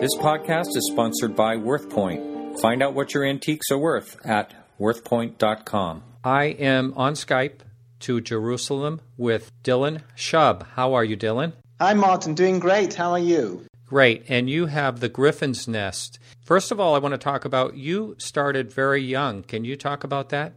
This 0.00 0.16
podcast 0.16 0.74
is 0.76 0.88
sponsored 0.90 1.36
by 1.36 1.56
WorthPoint. 1.56 2.58
Find 2.62 2.82
out 2.82 2.94
what 2.94 3.12
your 3.12 3.22
antiques 3.22 3.70
are 3.70 3.76
worth 3.76 4.16
at 4.24 4.54
worthpoint.com. 4.80 6.02
I 6.24 6.44
am 6.44 6.94
on 6.96 7.12
Skype 7.12 7.58
to 8.00 8.22
Jerusalem 8.22 9.02
with 9.18 9.52
Dylan 9.62 10.00
Shub. 10.16 10.66
How 10.68 10.94
are 10.94 11.04
you, 11.04 11.18
Dylan? 11.18 11.52
Hi, 11.82 11.92
Martin. 11.92 12.32
Doing 12.32 12.60
great. 12.60 12.94
How 12.94 13.10
are 13.10 13.18
you? 13.18 13.66
Great. 13.84 14.24
And 14.28 14.48
you 14.48 14.64
have 14.66 15.00
the 15.00 15.10
Griffin's 15.10 15.68
Nest. 15.68 16.18
First 16.46 16.72
of 16.72 16.80
all, 16.80 16.94
I 16.94 16.98
want 16.98 17.12
to 17.12 17.18
talk 17.18 17.44
about 17.44 17.76
you 17.76 18.14
started 18.16 18.72
very 18.72 19.02
young. 19.02 19.42
Can 19.42 19.66
you 19.66 19.76
talk 19.76 20.02
about 20.02 20.30
that? 20.30 20.54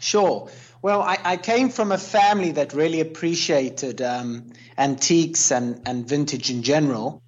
Sure. 0.00 0.50
Well, 0.82 1.00
I, 1.00 1.16
I 1.24 1.36
came 1.38 1.70
from 1.70 1.92
a 1.92 1.98
family 1.98 2.50
that 2.52 2.74
really 2.74 3.00
appreciated 3.00 4.02
um, 4.02 4.52
antiques 4.76 5.50
and, 5.50 5.80
and 5.86 6.06
vintage 6.06 6.50
in 6.50 6.62
general. 6.62 7.22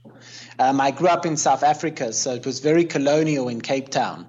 Um, 0.58 0.80
I 0.80 0.90
grew 0.90 1.08
up 1.08 1.26
in 1.26 1.36
South 1.36 1.62
Africa, 1.62 2.12
so 2.12 2.34
it 2.34 2.46
was 2.46 2.60
very 2.60 2.84
colonial 2.84 3.48
in 3.48 3.60
Cape 3.60 3.88
Town. 3.88 4.26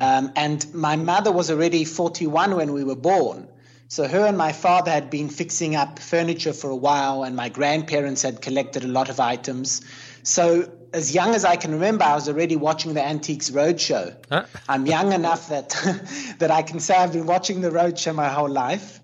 Um, 0.00 0.32
and 0.36 0.72
my 0.74 0.96
mother 0.96 1.30
was 1.30 1.50
already 1.50 1.84
41 1.84 2.56
when 2.56 2.72
we 2.72 2.84
were 2.84 2.96
born. 2.96 3.48
So 3.88 4.08
her 4.08 4.24
and 4.24 4.38
my 4.38 4.52
father 4.52 4.90
had 4.90 5.10
been 5.10 5.28
fixing 5.28 5.76
up 5.76 5.98
furniture 5.98 6.54
for 6.54 6.70
a 6.70 6.76
while, 6.76 7.24
and 7.24 7.36
my 7.36 7.50
grandparents 7.50 8.22
had 8.22 8.40
collected 8.40 8.84
a 8.84 8.88
lot 8.88 9.10
of 9.10 9.20
items. 9.20 9.82
So 10.22 10.70
as 10.94 11.14
young 11.14 11.34
as 11.34 11.44
I 11.44 11.56
can 11.56 11.72
remember, 11.72 12.04
I 12.04 12.14
was 12.14 12.26
already 12.26 12.56
watching 12.56 12.94
the 12.94 13.04
Antiques 13.04 13.50
Roadshow. 13.50 14.16
Huh? 14.30 14.44
I'm 14.66 14.86
young 14.86 15.12
enough 15.12 15.50
that 15.50 15.70
that 16.38 16.50
I 16.50 16.62
can 16.62 16.80
say 16.80 16.94
I've 16.94 17.12
been 17.12 17.26
watching 17.26 17.60
the 17.60 17.68
Roadshow 17.68 18.14
my 18.14 18.30
whole 18.30 18.48
life. 18.48 19.01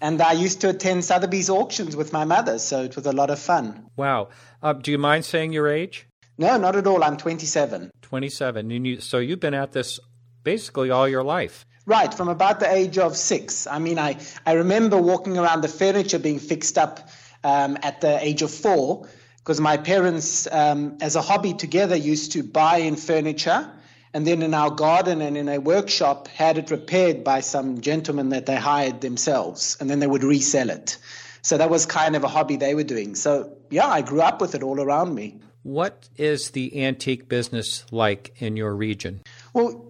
And 0.00 0.20
I 0.20 0.32
used 0.32 0.60
to 0.60 0.68
attend 0.70 1.04
Sotheby's 1.04 1.50
auctions 1.50 1.96
with 1.96 2.12
my 2.12 2.24
mother, 2.24 2.58
so 2.58 2.82
it 2.82 2.94
was 2.96 3.06
a 3.06 3.12
lot 3.12 3.30
of 3.30 3.38
fun. 3.38 3.90
Wow. 3.96 4.28
Uh, 4.62 4.72
do 4.72 4.90
you 4.90 4.98
mind 4.98 5.24
saying 5.24 5.52
your 5.52 5.68
age? 5.68 6.06
No, 6.38 6.56
not 6.56 6.76
at 6.76 6.86
all. 6.86 7.02
I'm 7.02 7.16
27. 7.16 7.90
27. 8.02 8.70
And 8.70 8.86
you, 8.86 9.00
so 9.00 9.18
you've 9.18 9.40
been 9.40 9.54
at 9.54 9.72
this 9.72 9.98
basically 10.44 10.90
all 10.90 11.08
your 11.08 11.24
life. 11.24 11.66
Right, 11.84 12.12
from 12.12 12.28
about 12.28 12.60
the 12.60 12.70
age 12.70 12.98
of 12.98 13.16
six. 13.16 13.66
I 13.66 13.78
mean, 13.78 13.98
I, 13.98 14.18
I 14.46 14.52
remember 14.52 14.98
walking 14.98 15.38
around 15.38 15.62
the 15.62 15.68
furniture 15.68 16.18
being 16.18 16.38
fixed 16.38 16.78
up 16.78 17.08
um, 17.42 17.78
at 17.82 18.00
the 18.00 18.22
age 18.24 18.42
of 18.42 18.50
four 18.50 19.08
because 19.38 19.60
my 19.60 19.78
parents, 19.78 20.46
um, 20.52 20.98
as 21.00 21.16
a 21.16 21.22
hobby 21.22 21.54
together, 21.54 21.96
used 21.96 22.32
to 22.32 22.42
buy 22.42 22.78
in 22.78 22.96
furniture 22.96 23.70
and 24.18 24.26
then 24.26 24.42
in 24.42 24.52
our 24.52 24.68
garden 24.68 25.22
and 25.22 25.36
in 25.36 25.48
a 25.48 25.58
workshop 25.58 26.26
had 26.26 26.58
it 26.58 26.72
repaired 26.72 27.22
by 27.22 27.38
some 27.38 27.80
gentlemen 27.80 28.30
that 28.30 28.46
they 28.46 28.56
hired 28.56 29.00
themselves 29.00 29.76
and 29.78 29.88
then 29.88 30.00
they 30.00 30.08
would 30.08 30.24
resell 30.24 30.70
it. 30.70 30.98
So 31.42 31.56
that 31.56 31.70
was 31.70 31.86
kind 31.86 32.16
of 32.16 32.24
a 32.24 32.26
hobby 32.26 32.56
they 32.56 32.74
were 32.74 32.82
doing. 32.82 33.14
So, 33.14 33.56
yeah, 33.70 33.86
I 33.86 34.02
grew 34.02 34.20
up 34.20 34.40
with 34.40 34.56
it 34.56 34.64
all 34.64 34.80
around 34.80 35.14
me. 35.14 35.36
What 35.62 36.08
is 36.16 36.50
the 36.50 36.84
antique 36.84 37.28
business 37.28 37.86
like 37.92 38.34
in 38.38 38.56
your 38.56 38.74
region? 38.74 39.20
Well, 39.52 39.86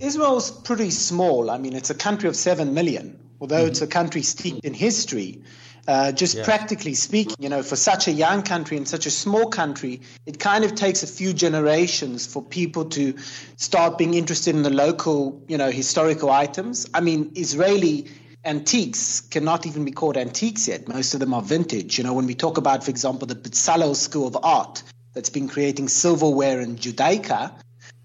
Israel's 0.00 0.50
pretty 0.50 0.88
small. 0.88 1.50
I 1.50 1.58
mean, 1.58 1.74
it's 1.74 1.90
a 1.90 1.94
country 1.94 2.30
of 2.30 2.36
7 2.36 2.72
million, 2.72 3.20
although 3.42 3.56
mm-hmm. 3.56 3.68
it's 3.68 3.82
a 3.82 3.86
country 3.86 4.22
steeped 4.22 4.64
in 4.64 4.72
history. 4.72 5.42
Uh, 5.88 6.10
just 6.10 6.36
yeah. 6.36 6.44
practically 6.44 6.94
speaking, 6.94 7.36
you 7.38 7.48
know, 7.48 7.62
for 7.62 7.76
such 7.76 8.08
a 8.08 8.12
young 8.12 8.42
country 8.42 8.76
and 8.76 8.88
such 8.88 9.06
a 9.06 9.10
small 9.10 9.48
country, 9.48 10.00
it 10.26 10.40
kind 10.40 10.64
of 10.64 10.74
takes 10.74 11.04
a 11.04 11.06
few 11.06 11.32
generations 11.32 12.26
for 12.26 12.42
people 12.42 12.86
to 12.86 13.14
start 13.56 13.96
being 13.96 14.14
interested 14.14 14.56
in 14.56 14.62
the 14.62 14.70
local, 14.70 15.40
you 15.46 15.56
know, 15.56 15.70
historical 15.70 16.30
items. 16.30 16.88
I 16.92 17.00
mean, 17.00 17.30
Israeli 17.36 18.08
antiques 18.44 19.20
cannot 19.20 19.66
even 19.66 19.84
be 19.84 19.92
called 19.92 20.16
antiques 20.16 20.66
yet. 20.66 20.88
Most 20.88 21.14
of 21.14 21.20
them 21.20 21.32
are 21.34 21.42
vintage. 21.42 21.98
You 21.98 22.04
know, 22.04 22.14
when 22.14 22.26
we 22.26 22.34
talk 22.34 22.58
about, 22.58 22.82
for 22.82 22.90
example, 22.90 23.26
the 23.26 23.36
Bezalel 23.36 23.94
School 23.94 24.26
of 24.26 24.36
Art 24.42 24.82
that's 25.12 25.30
been 25.30 25.48
creating 25.48 25.88
silverware 25.88 26.60
in 26.60 26.76
Judaica, 26.76 27.52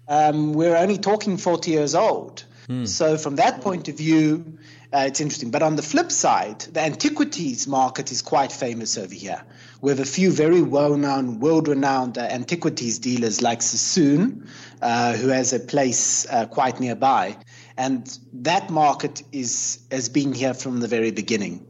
um, 0.08 0.52
we're 0.52 0.76
only 0.76 0.98
talking 0.98 1.36
40 1.36 1.70
years 1.70 1.94
old. 1.94 2.44
Hmm. 2.66 2.84
So, 2.84 3.16
from 3.16 3.36
that 3.36 3.60
point 3.60 3.88
of 3.88 3.96
view, 3.96 4.58
uh, 4.92 5.04
it's 5.06 5.20
interesting. 5.20 5.50
But 5.50 5.62
on 5.62 5.76
the 5.76 5.82
flip 5.82 6.12
side, 6.12 6.60
the 6.60 6.80
antiquities 6.80 7.66
market 7.66 8.12
is 8.12 8.20
quite 8.20 8.52
famous 8.52 8.98
over 8.98 9.14
here. 9.14 9.42
We 9.80 9.90
have 9.90 10.00
a 10.00 10.04
few 10.04 10.30
very 10.30 10.62
well 10.62 10.96
known, 10.96 11.40
world 11.40 11.68
renowned 11.68 12.18
uh, 12.18 12.22
antiquities 12.22 12.98
dealers 12.98 13.40
like 13.40 13.62
Sassoon, 13.62 14.48
uh, 14.82 15.14
who 15.14 15.28
has 15.28 15.52
a 15.52 15.60
place 15.60 16.26
uh, 16.30 16.46
quite 16.46 16.78
nearby. 16.78 17.36
And 17.76 18.18
that 18.34 18.70
market 18.70 19.22
is, 19.32 19.80
has 19.90 20.08
been 20.08 20.32
here 20.32 20.54
from 20.54 20.80
the 20.80 20.88
very 20.88 21.10
beginning. 21.10 21.66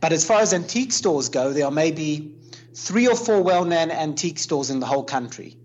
But 0.00 0.12
as 0.12 0.24
far 0.24 0.40
as 0.40 0.52
antique 0.52 0.92
stores 0.92 1.28
go, 1.28 1.52
there 1.52 1.66
are 1.66 1.70
maybe 1.70 2.34
three 2.74 3.06
or 3.06 3.16
four 3.16 3.42
well 3.42 3.64
known 3.64 3.90
antique 3.90 4.38
stores 4.38 4.70
in 4.70 4.80
the 4.80 4.86
whole 4.86 5.04
country. 5.04 5.56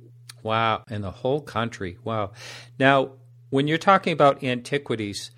Wow, 0.43 0.83
in 0.89 1.01
the 1.01 1.11
whole 1.11 1.41
country. 1.41 1.97
Wow. 2.03 2.31
Now, 2.79 3.13
when 3.49 3.67
you're 3.67 3.77
talking 3.77 4.13
about 4.13 4.43
antiquities, 4.43 5.31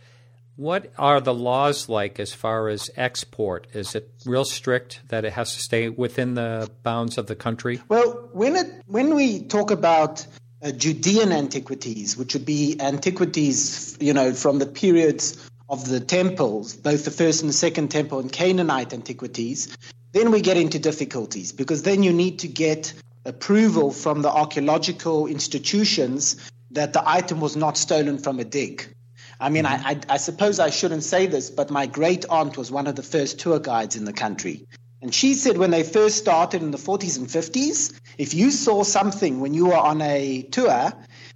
what 0.56 0.92
are 0.98 1.22
the 1.22 1.34
laws 1.34 1.90
like 1.90 2.20
as 2.20 2.34
far 2.34 2.70
as 2.70 2.90
export? 2.96 3.68
Is 3.74 3.96
it 3.96 4.12
real 4.26 4.46
strict 4.46 5.02
that 5.08 5.26
it 5.26 5.34
has 5.34 5.54
to 5.56 5.60
stay 5.60 5.90
within 5.90 6.36
the 6.36 6.70
bounds 6.84 7.18
of 7.18 7.28
the 7.28 7.36
country? 7.36 7.82
Well, 7.88 8.30
when 8.34 8.56
it 8.56 8.68
when 8.86 9.16
we 9.16 9.42
talk 9.42 9.72
about 9.72 10.26
uh, 10.62 10.72
Judean 10.72 11.32
antiquities, 11.32 12.18
which 12.18 12.34
would 12.34 12.46
be 12.46 12.78
antiquities, 12.80 13.98
you 14.00 14.14
know, 14.14 14.34
from 14.34 14.60
the 14.60 14.66
periods 14.66 15.50
of 15.70 15.88
the 15.88 16.00
temples, 16.00 16.76
both 16.76 17.06
the 17.06 17.12
first 17.12 17.42
and 17.42 17.50
the 17.50 17.54
second 17.54 17.90
temple, 17.90 18.20
and 18.20 18.32
Canaanite 18.32 18.94
antiquities, 18.94 19.76
then 20.12 20.32
we 20.32 20.42
get 20.42 20.58
into 20.58 20.78
difficulties 20.80 21.52
because 21.52 21.84
then 21.84 22.04
you 22.04 22.12
need 22.12 22.40
to 22.40 22.48
get 22.48 22.94
approval 23.26 23.92
from 23.92 24.22
the 24.22 24.30
archaeological 24.30 25.28
institutions 25.28 26.36
that 26.72 26.94
the 26.94 27.10
item 27.10 27.40
was 27.40 27.56
not 27.56 27.78
stolen 27.78 28.18
from 28.18 28.40
a 28.40 28.44
dig. 28.44 28.94
I 29.42 29.50
mean, 29.50 29.66
I, 29.66 29.78
mm-hmm. 29.78 29.88
I, 29.88 30.14
I, 30.14 30.18
suppose 30.18 30.60
I 30.60 30.70
shouldn't 30.70 31.04
say 31.04 31.26
this, 31.26 31.50
but 31.50 31.72
my 31.72 31.88
great 31.88 32.26
aunt 32.30 32.58
was 32.58 32.72
one 32.72 32.86
of 32.86 32.96
the 32.96 33.04
first 33.04 33.40
tour 33.40 33.60
guides 33.60 33.96
in 33.96 34.06
the 34.06 34.14
country. 34.14 34.68
And 35.02 35.14
she 35.14 35.34
said 35.34 35.58
when 35.58 35.72
they 35.72 35.82
first 35.82 36.18
started 36.20 36.62
in 36.62 36.70
the 36.70 36.78
40s 36.78 37.18
and 37.18 37.28
50s, 37.28 38.00
if 38.20 38.36
you 38.36 38.52
saw 38.52 38.84
something 38.84 39.40
when 39.40 39.56
you 39.56 39.66
were 39.66 39.78
on 39.78 40.00
a 40.02 40.44
tour 40.44 40.94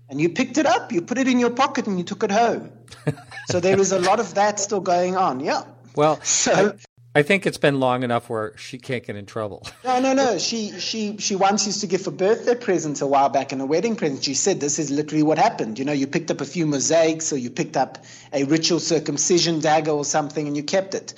and 0.08 0.22
you 0.22 0.30
picked 0.30 0.60
it 0.60 0.68
up, 0.68 0.92
you 0.92 1.02
put 1.02 1.18
it 1.18 1.28
in 1.28 1.40
your 1.40 1.50
pocket 1.50 1.88
and 1.88 1.98
you 1.98 2.04
took 2.04 2.22
it 2.22 2.30
home. 2.30 2.72
so 3.50 3.60
there 3.60 3.80
is 3.80 3.92
a 3.92 4.00
lot 4.00 4.20
of 4.20 4.36
that 4.36 4.60
still 4.60 4.82
going 4.82 5.18
on. 5.18 5.40
Yeah. 5.40 5.64
Well, 5.96 6.22
so 6.24 6.78
I 7.16 7.24
think 7.24 7.46
it's 7.46 7.58
been 7.58 7.80
long 7.80 8.04
enough 8.04 8.30
where 8.30 8.56
she 8.58 8.78
can't 8.78 9.06
get 9.06 9.16
in 9.16 9.26
trouble. 9.26 9.66
No, 9.86 10.00
no, 10.00 10.14
no. 10.14 10.38
She 10.40 10.78
she 10.80 11.18
she 11.18 11.36
once 11.36 11.66
used 11.66 11.80
to 11.82 11.88
give 11.88 12.06
a 12.08 12.12
birthday 12.12 12.56
present 12.56 13.02
a 13.02 13.08
while 13.08 13.30
back 13.30 13.52
and 13.52 13.62
a 13.62 13.66
wedding 13.66 13.96
present. 13.96 14.24
She 14.24 14.34
said 14.34 14.60
this 14.60 14.78
is 14.80 14.90
literally 14.90 15.24
what 15.24 15.38
happened. 15.38 15.80
You 15.80 15.86
know, 15.86 15.94
you 15.94 16.08
picked 16.08 16.32
up 16.32 16.42
a 16.42 16.46
few 16.46 16.66
mosaics 16.66 17.32
or 17.32 17.38
you 17.38 17.50
picked 17.50 17.78
up 17.78 18.04
a 18.34 18.44
ritual 18.44 18.80
circumcision 18.80 19.60
dagger 19.60 19.92
or 19.92 20.04
something 20.04 20.48
and 20.48 20.58
you 20.58 20.64
kept 20.64 20.96
it. 20.96 21.14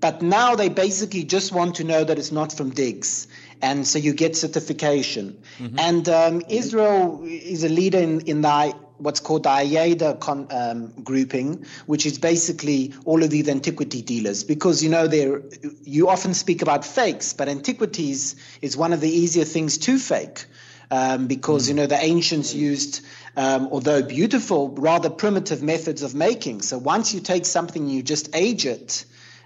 But 0.00 0.22
now 0.22 0.54
they 0.54 0.68
basically 0.68 1.24
just 1.24 1.50
want 1.50 1.74
to 1.76 1.84
know 1.84 2.04
that 2.04 2.18
it's 2.18 2.30
not 2.30 2.52
from 2.52 2.70
digs. 2.70 3.26
And 3.62 3.86
so 3.86 3.98
you 3.98 4.14
get 4.14 4.36
certification. 4.36 5.42
Mm-hmm. 5.58 5.78
And 5.78 6.08
um, 6.08 6.42
Israel 6.48 7.22
is 7.24 7.64
a 7.64 7.68
leader 7.68 7.98
in, 7.98 8.20
in 8.22 8.42
the 8.42 8.74
what's 9.00 9.20
called 9.20 9.44
the 9.44 9.48
IADA 9.48 10.20
con, 10.20 10.46
um, 10.50 10.92
grouping, 11.02 11.66
which 11.86 12.06
is 12.06 12.18
basically 12.18 12.94
all 13.04 13.22
of 13.22 13.30
these 13.30 13.48
antiquity 13.48 14.02
dealers. 14.02 14.44
Because 14.44 14.82
you 14.82 14.90
know, 14.90 15.06
there 15.06 15.42
you 15.84 16.08
often 16.08 16.34
speak 16.34 16.62
about 16.62 16.84
fakes, 16.84 17.32
but 17.32 17.48
antiquities 17.48 18.36
is 18.60 18.76
one 18.76 18.92
of 18.92 19.00
the 19.00 19.10
easier 19.10 19.44
things 19.44 19.78
to 19.78 19.98
fake. 19.98 20.46
Um, 20.92 21.28
because 21.28 21.68
you 21.68 21.74
know 21.74 21.86
the 21.86 22.02
ancients 22.02 22.52
used, 22.52 23.04
um, 23.36 23.68
although 23.70 24.02
beautiful, 24.02 24.70
rather 24.70 25.08
primitive 25.08 25.62
methods 25.62 26.02
of 26.02 26.16
making. 26.16 26.62
So 26.62 26.78
once 26.78 27.14
you 27.14 27.20
take 27.20 27.46
something, 27.46 27.86
you 27.86 28.02
just 28.02 28.34
age 28.34 28.66
it. 28.66 29.04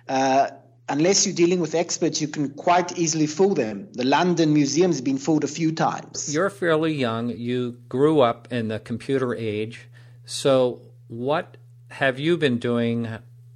Uh, 0.09 0.49
unless 0.89 1.27
you're 1.27 1.35
dealing 1.35 1.61
with 1.61 1.75
experts, 1.75 2.21
you 2.21 2.29
can 2.29 2.51
quite 2.51 2.99
easily 2.99 3.27
fool 3.27 3.55
them. 3.55 3.89
The 3.93 4.05
London 4.05 4.53
Museum 4.53 4.91
has 4.91 5.01
been 5.01 5.19
fooled 5.19 5.45
a 5.45 5.49
few 5.49 5.73
times. 5.73 6.33
You're 6.33 6.51
fairly 6.51 6.95
young. 6.95 7.31
You 7.31 7.79
grew 7.89 8.21
up 8.21 8.53
in 8.53 8.69
the 8.69 8.79
computer 8.79 9.35
age. 9.35 9.89
So, 10.25 10.83
what 11.09 11.57
have 11.91 12.19
you 12.19 12.37
been 12.37 12.59
doing? 12.59 13.09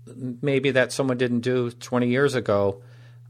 Maybe 0.07 0.71
that 0.73 0.93
someone 0.93 1.19
didn't 1.19 1.41
do 1.41 1.71
20 1.71 2.09
years 2.09 2.35
ago. 2.35 2.83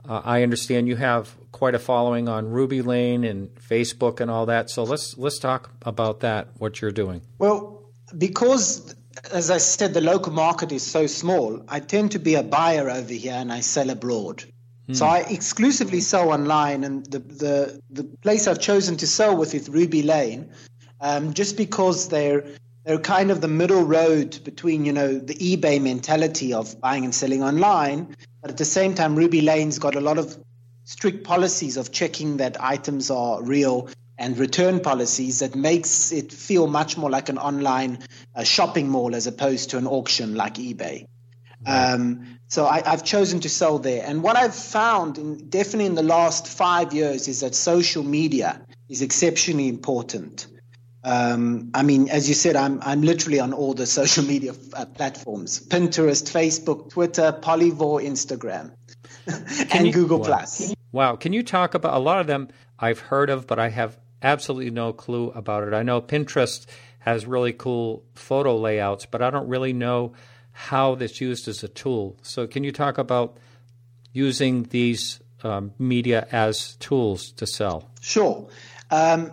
Uh, 0.08 0.22
I 0.24 0.42
understand 0.42 0.88
you 0.88 0.96
have 0.96 1.34
quite 1.52 1.74
a 1.74 1.78
following 1.78 2.28
on 2.28 2.50
Ruby 2.50 2.82
Lane 2.82 3.24
and 3.24 3.54
Facebook 3.56 4.20
and 4.20 4.30
all 4.30 4.46
that. 4.46 4.70
So 4.70 4.84
let's 4.84 5.18
let's 5.18 5.38
talk 5.38 5.70
about 5.82 6.20
that. 6.20 6.48
What 6.58 6.80
you're 6.80 6.90
doing? 6.92 7.20
Well, 7.38 7.82
because 8.16 8.94
as 9.32 9.50
I 9.50 9.58
said, 9.58 9.94
the 9.94 10.00
local 10.00 10.32
market 10.32 10.72
is 10.72 10.82
so 10.82 11.06
small. 11.06 11.62
I 11.68 11.80
tend 11.80 12.12
to 12.12 12.18
be 12.18 12.34
a 12.34 12.42
buyer 12.42 12.90
over 12.90 13.12
here 13.12 13.34
and 13.34 13.52
I 13.52 13.60
sell 13.60 13.90
abroad. 13.90 14.44
Mm. 14.88 14.96
So 14.96 15.06
I 15.06 15.18
exclusively 15.18 16.00
sell 16.00 16.30
online, 16.30 16.84
and 16.84 17.04
the, 17.06 17.18
the, 17.18 17.80
the 17.90 18.04
place 18.04 18.46
I've 18.46 18.60
chosen 18.60 18.96
to 18.98 19.06
sell 19.06 19.36
with 19.36 19.54
is 19.54 19.68
Ruby 19.68 20.02
Lane, 20.02 20.50
um, 21.00 21.34
just 21.34 21.56
because 21.56 22.08
they're 22.08 22.44
they're 22.84 22.98
kind 22.98 23.30
of 23.30 23.42
the 23.42 23.48
middle 23.48 23.82
road 23.82 24.38
between 24.44 24.86
you 24.86 24.92
know 24.94 25.18
the 25.18 25.34
eBay 25.34 25.80
mentality 25.80 26.54
of 26.54 26.80
buying 26.80 27.04
and 27.04 27.14
selling 27.14 27.42
online, 27.42 28.16
but 28.40 28.50
at 28.50 28.56
the 28.56 28.64
same 28.64 28.94
time, 28.94 29.14
Ruby 29.14 29.42
Lane's 29.42 29.78
got 29.78 29.94
a 29.94 30.00
lot 30.00 30.16
of 30.16 30.38
strict 30.84 31.22
policies 31.22 31.76
of 31.76 31.92
checking 31.92 32.38
that 32.38 32.56
items 32.62 33.10
are 33.10 33.42
real 33.42 33.90
and 34.18 34.36
return 34.36 34.80
policies 34.80 35.38
that 35.38 35.54
makes 35.54 36.12
it 36.12 36.32
feel 36.32 36.66
much 36.66 36.96
more 36.96 37.08
like 37.08 37.28
an 37.28 37.38
online 37.38 37.98
uh, 38.34 38.42
shopping 38.42 38.88
mall 38.88 39.14
as 39.14 39.26
opposed 39.26 39.70
to 39.70 39.78
an 39.78 39.86
auction 39.86 40.34
like 40.34 40.54
eBay. 40.54 41.06
Right. 41.66 41.92
Um, 41.92 42.38
so 42.48 42.66
I, 42.66 42.88
have 42.88 43.04
chosen 43.04 43.40
to 43.40 43.48
sell 43.48 43.78
there. 43.78 44.04
And 44.06 44.22
what 44.22 44.36
I've 44.36 44.54
found, 44.54 45.18
in, 45.18 45.48
definitely 45.48 45.86
in 45.86 45.94
the 45.94 46.02
last 46.02 46.48
five 46.48 46.92
years, 46.92 47.28
is 47.28 47.40
that 47.40 47.54
social 47.54 48.02
media 48.02 48.60
is 48.88 49.02
exceptionally 49.02 49.68
important. 49.68 50.46
Um, 51.04 51.70
I 51.74 51.82
mean, 51.82 52.08
as 52.08 52.28
you 52.28 52.34
said, 52.34 52.56
I'm 52.56 52.80
I'm 52.82 53.02
literally 53.02 53.38
on 53.38 53.52
all 53.52 53.74
the 53.74 53.86
social 54.00 54.24
media 54.24 54.52
uh, 54.72 54.84
platforms: 54.86 55.64
Pinterest, 55.66 56.30
Facebook, 56.30 56.90
Twitter, 56.90 57.32
Polyvore, 57.40 58.02
Instagram, 58.04 58.72
and 59.72 59.86
you, 59.86 59.92
Google 59.92 60.18
wow. 60.18 60.26
Plus. 60.26 60.74
Wow! 60.90 61.16
Can 61.16 61.32
you 61.32 61.42
talk 61.42 61.74
about 61.74 61.94
a 61.94 61.98
lot 61.98 62.20
of 62.20 62.26
them? 62.26 62.48
I've 62.78 62.98
heard 62.98 63.30
of, 63.30 63.46
but 63.46 63.58
I 63.58 63.68
have 63.68 63.98
absolutely 64.22 64.70
no 64.70 64.92
clue 64.92 65.30
about 65.30 65.66
it. 65.66 65.74
I 65.74 65.82
know 65.82 66.00
Pinterest 66.00 66.66
has 67.00 67.26
really 67.26 67.52
cool 67.52 68.04
photo 68.14 68.56
layouts, 68.56 69.06
but 69.06 69.22
I 69.22 69.30
don't 69.30 69.48
really 69.48 69.72
know 69.72 70.12
how 70.52 70.94
that's 70.94 71.20
used 71.20 71.48
as 71.48 71.62
a 71.62 71.68
tool. 71.68 72.16
So, 72.22 72.46
can 72.46 72.64
you 72.64 72.72
talk 72.72 72.98
about 72.98 73.38
using 74.12 74.64
these 74.64 75.20
um, 75.44 75.72
media 75.78 76.26
as 76.32 76.74
tools 76.76 77.32
to 77.32 77.46
sell? 77.46 77.90
Sure. 78.00 78.48
Um, 78.90 79.32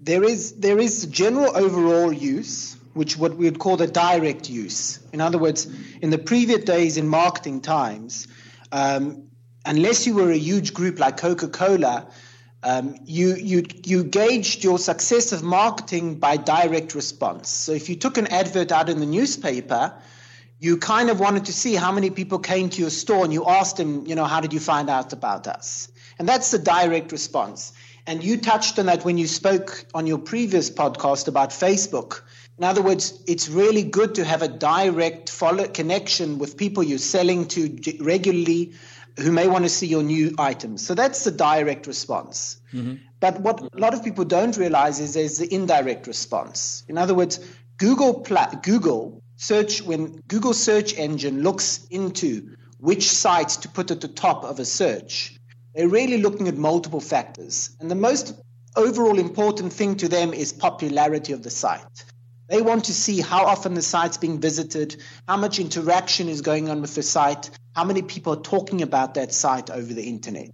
there 0.00 0.24
is 0.24 0.52
there 0.52 0.78
is 0.78 1.06
general 1.06 1.56
overall 1.56 2.12
use, 2.12 2.76
which 2.94 3.16
what 3.16 3.36
we 3.36 3.44
would 3.46 3.58
call 3.58 3.76
the 3.76 3.86
direct 3.86 4.48
use. 4.48 4.98
In 5.12 5.20
other 5.20 5.38
words, 5.38 5.66
in 6.00 6.10
the 6.10 6.18
previous 6.18 6.64
days 6.64 6.96
in 6.96 7.08
marketing 7.08 7.60
times, 7.60 8.26
um, 8.72 9.24
unless 9.64 10.06
you 10.06 10.14
were 10.14 10.30
a 10.30 10.38
huge 10.38 10.74
group 10.74 10.98
like 10.98 11.16
Coca 11.16 11.48
Cola, 11.48 12.06
um, 12.62 12.96
you, 13.04 13.34
you, 13.36 13.64
you 13.84 14.04
gauged 14.04 14.62
your 14.62 14.78
success 14.78 15.32
of 15.32 15.42
marketing 15.42 16.16
by 16.16 16.36
direct 16.36 16.94
response. 16.94 17.48
So 17.48 17.72
if 17.72 17.88
you 17.88 17.96
took 17.96 18.18
an 18.18 18.26
advert 18.26 18.70
out 18.70 18.88
in 18.88 19.00
the 19.00 19.06
newspaper, 19.06 19.94
you 20.58 20.76
kind 20.76 21.08
of 21.08 21.20
wanted 21.20 21.46
to 21.46 21.54
see 21.54 21.74
how 21.74 21.90
many 21.90 22.10
people 22.10 22.38
came 22.38 22.68
to 22.68 22.80
your 22.80 22.90
store 22.90 23.24
and 23.24 23.32
you 23.32 23.46
asked 23.46 23.78
them, 23.78 24.06
you 24.06 24.14
know, 24.14 24.26
how 24.26 24.40
did 24.40 24.52
you 24.52 24.60
find 24.60 24.90
out 24.90 25.12
about 25.14 25.46
us? 25.46 25.88
And 26.18 26.28
that's 26.28 26.50
the 26.50 26.58
direct 26.58 27.12
response. 27.12 27.72
And 28.06 28.22
you 28.22 28.36
touched 28.36 28.78
on 28.78 28.86
that 28.86 29.04
when 29.04 29.16
you 29.16 29.26
spoke 29.26 29.86
on 29.94 30.06
your 30.06 30.18
previous 30.18 30.70
podcast 30.70 31.28
about 31.28 31.50
Facebook. 31.50 32.22
In 32.58 32.64
other 32.64 32.82
words, 32.82 33.22
it's 33.26 33.48
really 33.48 33.82
good 33.82 34.14
to 34.16 34.24
have 34.24 34.42
a 34.42 34.48
direct 34.48 35.30
follow 35.30 35.66
connection 35.66 36.38
with 36.38 36.58
people 36.58 36.82
you're 36.82 36.98
selling 36.98 37.48
to 37.48 37.96
regularly 38.00 38.74
who 39.18 39.32
may 39.32 39.48
want 39.48 39.64
to 39.64 39.68
see 39.68 39.86
your 39.86 40.02
new 40.02 40.34
items. 40.38 40.86
So 40.86 40.94
that's 40.94 41.24
the 41.24 41.30
direct 41.30 41.86
response. 41.86 42.60
Mm-hmm. 42.72 42.94
But 43.20 43.40
what 43.40 43.60
a 43.60 43.78
lot 43.78 43.94
of 43.94 44.02
people 44.02 44.24
don't 44.24 44.56
realize 44.56 45.00
is 45.00 45.14
there's 45.14 45.38
the 45.38 45.52
indirect 45.52 46.06
response. 46.06 46.84
In 46.88 46.96
other 46.96 47.14
words, 47.14 47.40
Google 47.76 48.24
Google 48.62 49.22
search 49.36 49.82
when 49.82 50.20
Google 50.28 50.54
search 50.54 50.96
engine 50.96 51.42
looks 51.42 51.86
into 51.90 52.56
which 52.78 53.10
sites 53.10 53.56
to 53.58 53.68
put 53.68 53.90
at 53.90 54.00
the 54.00 54.08
top 54.08 54.44
of 54.44 54.58
a 54.58 54.64
search, 54.64 55.36
they're 55.74 55.88
really 55.88 56.18
looking 56.18 56.48
at 56.48 56.56
multiple 56.56 57.00
factors. 57.00 57.76
And 57.78 57.90
the 57.90 57.94
most 57.94 58.34
overall 58.76 59.18
important 59.18 59.72
thing 59.72 59.96
to 59.96 60.08
them 60.08 60.32
is 60.32 60.52
popularity 60.52 61.32
of 61.32 61.42
the 61.42 61.50
site. 61.50 62.04
They 62.48 62.62
want 62.62 62.84
to 62.86 62.94
see 62.94 63.20
how 63.20 63.44
often 63.44 63.74
the 63.74 63.82
site's 63.82 64.16
being 64.16 64.40
visited, 64.40 64.96
how 65.28 65.36
much 65.36 65.60
interaction 65.60 66.28
is 66.28 66.40
going 66.40 66.68
on 66.68 66.80
with 66.80 66.94
the 66.94 67.02
site, 67.02 67.50
how 67.80 67.86
many 67.86 68.02
people 68.02 68.34
are 68.34 68.42
talking 68.42 68.82
about 68.82 69.14
that 69.14 69.32
site 69.32 69.70
over 69.70 69.94
the 69.94 70.02
internet. 70.02 70.50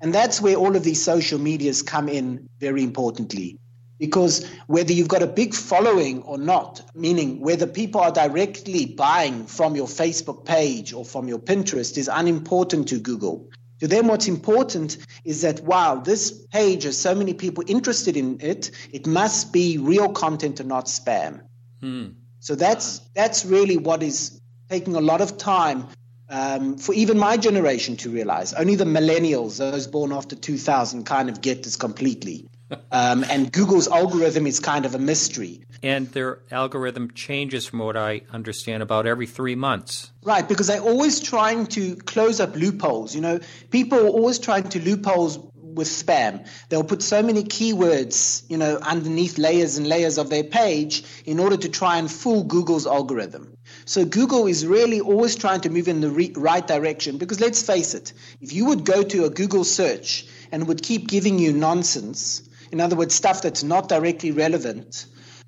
And 0.00 0.14
that's 0.14 0.40
where 0.40 0.56
all 0.56 0.74
of 0.74 0.82
these 0.82 1.04
social 1.04 1.38
medias 1.38 1.82
come 1.82 2.08
in 2.08 2.48
very 2.60 2.82
importantly. 2.82 3.58
Because 3.98 4.46
whether 4.68 4.94
you've 4.94 5.06
got 5.06 5.22
a 5.22 5.26
big 5.26 5.52
following 5.52 6.22
or 6.22 6.38
not, 6.38 6.80
meaning 6.94 7.40
whether 7.40 7.66
people 7.66 8.00
are 8.00 8.10
directly 8.10 8.86
buying 8.86 9.44
from 9.44 9.76
your 9.76 9.86
Facebook 9.86 10.46
page 10.46 10.94
or 10.94 11.04
from 11.04 11.28
your 11.28 11.38
Pinterest, 11.38 11.98
is 11.98 12.08
unimportant 12.10 12.88
to 12.88 12.98
Google. 12.98 13.50
To 13.80 13.86
them, 13.86 14.08
what's 14.08 14.26
important 14.26 14.96
is 15.26 15.42
that, 15.42 15.60
wow, 15.60 15.96
this 15.96 16.30
page 16.54 16.84
has 16.84 16.96
so 16.96 17.14
many 17.14 17.34
people 17.34 17.64
interested 17.66 18.16
in 18.16 18.40
it, 18.40 18.70
it 18.92 19.06
must 19.06 19.52
be 19.52 19.76
real 19.76 20.08
content 20.08 20.58
and 20.58 20.70
not 20.70 20.86
spam. 20.86 21.42
Hmm. 21.82 22.12
So 22.40 22.54
that's, 22.54 23.00
that's 23.14 23.44
really 23.44 23.76
what 23.76 24.02
is 24.02 24.40
taking 24.70 24.96
a 24.96 25.02
lot 25.02 25.20
of 25.20 25.36
time 25.36 25.88
um, 26.28 26.78
for 26.78 26.94
even 26.94 27.18
my 27.18 27.36
generation 27.36 27.96
to 27.98 28.10
realize. 28.10 28.52
Only 28.52 28.74
the 28.74 28.84
millennials, 28.84 29.58
those 29.58 29.86
born 29.86 30.12
after 30.12 30.36
2000, 30.36 31.04
kind 31.04 31.28
of 31.28 31.40
get 31.40 31.62
this 31.62 31.76
completely. 31.76 32.48
Um, 32.90 33.22
and 33.24 33.52
Google's 33.52 33.86
algorithm 33.86 34.46
is 34.46 34.58
kind 34.58 34.86
of 34.86 34.94
a 34.94 34.98
mystery. 34.98 35.62
And 35.82 36.08
their 36.08 36.38
algorithm 36.50 37.10
changes, 37.10 37.66
from 37.66 37.80
what 37.80 37.98
I 37.98 38.22
understand, 38.32 38.82
about 38.82 39.06
every 39.06 39.26
three 39.26 39.54
months. 39.54 40.10
Right, 40.22 40.48
because 40.48 40.68
they're 40.68 40.80
always 40.80 41.20
trying 41.20 41.66
to 41.66 41.96
close 41.96 42.40
up 42.40 42.56
loopholes. 42.56 43.14
You 43.14 43.20
know, 43.20 43.40
people 43.70 43.98
are 43.98 44.08
always 44.08 44.38
trying 44.38 44.70
to 44.70 44.80
loopholes 44.80 45.38
with 45.74 45.88
spam. 45.88 46.46
They'll 46.68 46.84
put 46.84 47.02
so 47.02 47.22
many 47.22 47.44
keywords, 47.44 48.44
you 48.48 48.56
know, 48.56 48.76
underneath 48.76 49.38
layers 49.38 49.76
and 49.76 49.86
layers 49.86 50.18
of 50.18 50.30
their 50.30 50.44
page 50.44 51.04
in 51.24 51.38
order 51.38 51.56
to 51.56 51.68
try 51.68 51.98
and 51.98 52.10
fool 52.10 52.44
Google's 52.44 52.86
algorithm. 52.86 53.56
So 53.84 54.04
Google 54.04 54.46
is 54.46 54.66
really 54.66 55.00
always 55.00 55.36
trying 55.36 55.60
to 55.62 55.70
move 55.70 55.88
in 55.88 56.00
the 56.00 56.10
re- 56.10 56.32
right 56.36 56.66
direction 56.66 57.18
because 57.18 57.40
let's 57.40 57.62
face 57.62 57.94
it, 57.94 58.12
if 58.40 58.52
you 58.52 58.66
would 58.66 58.84
go 58.84 59.02
to 59.02 59.24
a 59.24 59.30
Google 59.30 59.64
search 59.64 60.26
and 60.50 60.68
would 60.68 60.82
keep 60.82 61.08
giving 61.08 61.38
you 61.38 61.52
nonsense, 61.52 62.48
in 62.70 62.80
other 62.80 62.96
words, 62.96 63.14
stuff 63.14 63.42
that's 63.42 63.62
not 63.62 63.88
directly 63.88 64.30
relevant, 64.30 65.06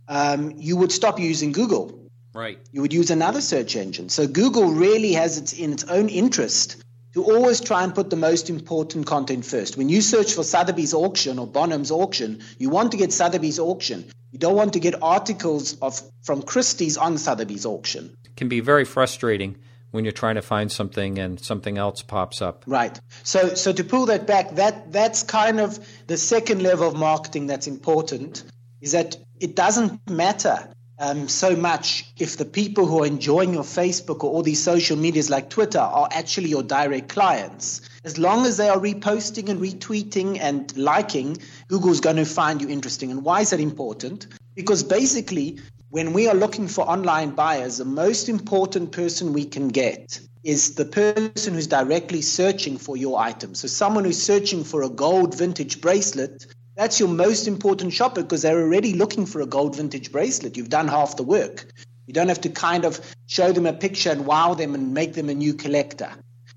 um, 0.09 0.55
you 0.57 0.77
would 0.77 0.93
stop 0.93 1.19
using 1.19 1.53
Google. 1.53 2.01
Right. 2.35 2.59
You 2.73 2.83
would 2.83 2.93
use 2.93 3.11
another 3.11 3.41
search 3.41 3.77
engine. 3.77 4.09
So 4.09 4.27
Google 4.27 4.73
really 4.73 5.13
has 5.13 5.39
it 5.39 5.59
in 5.59 5.73
its 5.73 5.85
own 5.85 6.09
interest 6.09 6.83
to 7.15 7.23
always 7.23 7.61
try 7.61 7.85
and 7.85 7.95
put 7.95 8.11
the 8.11 8.17
most 8.17 8.51
important 8.51 9.07
content 9.07 9.45
first. 9.45 9.77
When 9.77 9.89
you 9.89 10.01
search 10.01 10.35
for 10.35 10.43
Sotheby's 10.43 10.93
auction 10.93 11.39
or 11.39 11.47
Bonham's 11.47 11.91
auction, 11.91 12.43
you 12.59 12.71
want 12.71 12.91
to 12.91 12.97
get 12.97 13.13
Sotheby's 13.13 13.59
auction. 13.59 14.05
You 14.33 14.39
don't 14.41 14.57
want 14.57 14.73
to 14.73 14.81
get 14.81 15.01
articles 15.01 15.79
of 15.81 16.03
from 16.23 16.43
Christie's 16.43 16.97
on 16.97 17.19
Sotheby's 17.19 17.65
auction. 17.65 18.17
It 18.25 18.37
can 18.37 18.49
be 18.49 18.59
very 18.59 18.85
frustrating 18.85 19.57
when 19.93 20.05
you're 20.05 20.11
trying 20.13 20.35
to 20.35 20.43
find 20.43 20.73
something 20.73 21.21
and 21.21 21.39
something 21.39 21.79
else 21.79 22.03
pops 22.03 22.43
up. 22.43 22.65
Right. 22.67 23.01
So 23.23 23.55
so 23.55 23.73
to 23.73 23.85
pull 23.85 24.07
that 24.07 24.27
back, 24.27 24.57
that 24.57 24.91
that's 24.91 25.23
kind 25.23 25.61
of 25.61 25.79
the 26.09 26.17
second 26.17 26.65
level 26.65 26.89
of 26.89 26.97
marketing 26.97 27.47
that's 27.47 27.69
important 27.69 28.43
is 28.81 28.91
that 28.91 29.17
it 29.39 29.55
doesn't 29.55 30.11
matter 30.11 30.69
um, 30.99 31.29
so 31.29 31.57
much 31.57 32.05
if 32.19 32.37
the 32.37 32.45
people 32.45 32.87
who 32.87 33.03
are 33.03 33.07
enjoying 33.07 33.53
your 33.53 33.65
Facebook 33.65 34.23
or 34.23 34.31
all 34.31 34.43
these 34.43 34.63
social 34.63 34.97
medias 34.97 35.29
like 35.29 35.51
Twitter 35.51 35.81
are 35.81 36.09
actually 36.13 36.49
your 36.49 36.63
direct 36.63 37.09
clients. 37.09 37.81
As 38.05 38.19
long 38.19 38.47
as 38.47 38.57
they 38.57 38.69
are 38.69 38.79
reposting 38.79 39.49
and 39.49 39.61
retweeting 39.61 40.39
and 40.41 40.77
liking, 40.77 41.39
Google's 41.69 42.01
going 42.01 42.17
to 42.17 42.25
find 42.25 42.61
you 42.61 42.69
interesting. 42.69 43.11
And 43.11 43.25
why 43.25 43.41
is 43.41 43.51
that 43.51 43.61
important? 43.61 44.29
Because 44.55 44.83
basically, 44.83 45.59
when 45.91 46.13
we 46.13 46.29
are 46.29 46.35
looking 46.35 46.69
for 46.69 46.89
online 46.89 47.31
buyers, 47.31 47.79
the 47.79 47.85
most 47.85 48.29
important 48.29 48.93
person 48.93 49.33
we 49.33 49.45
can 49.45 49.69
get 49.69 50.21
is 50.45 50.75
the 50.75 50.85
person 50.85 51.55
who's 51.55 51.67
directly 51.67 52.21
searching 52.21 52.77
for 52.77 52.97
your 52.97 53.19
item. 53.19 53.55
So, 53.55 53.67
someone 53.67 54.05
who's 54.05 54.23
searching 54.23 54.63
for 54.63 54.83
a 54.83 54.89
gold 54.89 55.37
vintage 55.37 55.81
bracelet 55.81 56.47
that's 56.77 56.99
your 56.99 57.09
most 57.09 57.47
important 57.47 57.93
shopper 57.93 58.23
because 58.23 58.43
they're 58.43 58.61
already 58.61 58.95
looking 58.95 59.27
for 59.27 59.41
a 59.41 59.47
gold 59.47 59.77
vintage 59.77 60.11
bracelet. 60.11 60.57
You've 60.57 60.69
done 60.69 60.89
half 60.89 61.17
the 61.17 61.23
work. 61.23 61.67
You 62.07 62.15
don't 62.15 62.29
have 62.29 62.41
to 62.43 62.49
kind 62.49 62.85
of 62.85 63.01
show 63.27 63.53
them 63.53 63.67
a 63.67 63.73
picture 63.73 64.11
and 64.11 64.27
wow 64.27 64.55
them 64.55 64.75
and 64.75 64.93
make 64.93 65.15
them 65.15 65.29
a 65.29 65.35
new 65.35 65.55
collector. 65.55 66.11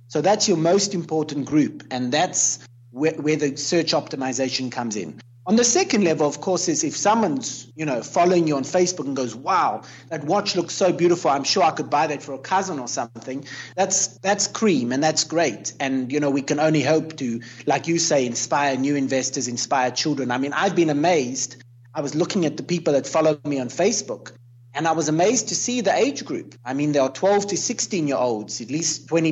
So 0.08 0.22
that's 0.22 0.48
your 0.48 0.58
most 0.58 0.94
important 0.94 1.46
group, 1.46 1.84
and 1.92 2.12
that's 2.12 2.60
where, 2.92 3.14
where 3.14 3.36
the 3.36 3.58
search 3.58 3.92
optimization 3.92 4.72
comes 4.72 4.96
in. 4.96 5.20
On 5.48 5.56
the 5.56 5.64
second 5.64 6.04
level, 6.04 6.28
of 6.28 6.42
course, 6.42 6.68
is 6.68 6.84
if 6.84 6.98
someone's, 6.98 7.72
you 7.74 7.86
know, 7.86 8.04
following 8.04 8.48
you 8.48 8.58
on 8.58 8.64
Facebook 8.64 9.06
and 9.06 9.16
goes, 9.16 9.34
"Wow, 9.34 9.84
that 10.10 10.26
watch 10.26 10.58
looks 10.58 10.74
so 10.74 10.92
beautiful. 10.92 11.32
I'm 11.32 11.46
sure 11.46 11.64
I 11.64 11.72
could 11.72 11.90
buy 11.90 12.08
that 12.08 12.22
for 12.22 12.34
a 12.34 12.38
cousin 12.38 12.80
or 12.80 12.90
something." 12.90 13.46
That's 13.78 14.08
that's 14.18 14.48
cream 14.48 14.92
and 14.92 15.02
that's 15.02 15.24
great. 15.24 15.72
And 15.80 16.12
you 16.12 16.20
know, 16.20 16.30
we 16.32 16.42
can 16.42 16.60
only 16.60 16.82
hope 16.82 17.16
to, 17.18 17.40
like 17.66 17.88
you 17.88 17.98
say, 17.98 18.26
inspire 18.26 18.76
new 18.76 18.98
investors, 18.98 19.48
inspire 19.48 19.90
children. 19.90 20.32
I 20.32 20.38
mean, 20.38 20.52
I've 20.52 20.76
been 20.76 20.90
amazed. 20.90 21.56
I 21.94 22.02
was 22.02 22.14
looking 22.14 22.46
at 22.46 22.58
the 22.58 22.64
people 22.64 22.92
that 22.92 23.08
follow 23.08 23.40
me 23.46 23.58
on 23.62 23.70
Facebook, 23.70 24.34
and 24.74 24.86
I 24.86 24.92
was 24.92 25.08
amazed 25.08 25.48
to 25.48 25.56
see 25.56 25.80
the 25.80 25.96
age 25.96 26.26
group. 26.26 26.56
I 26.66 26.74
mean, 26.74 26.92
there 26.92 27.04
are 27.04 27.12
12 27.12 27.48
to 27.48 27.58
16 27.58 28.06
year 28.06 28.18
olds, 28.18 28.60
at 28.60 28.70
least 28.70 29.08
20 29.08 29.32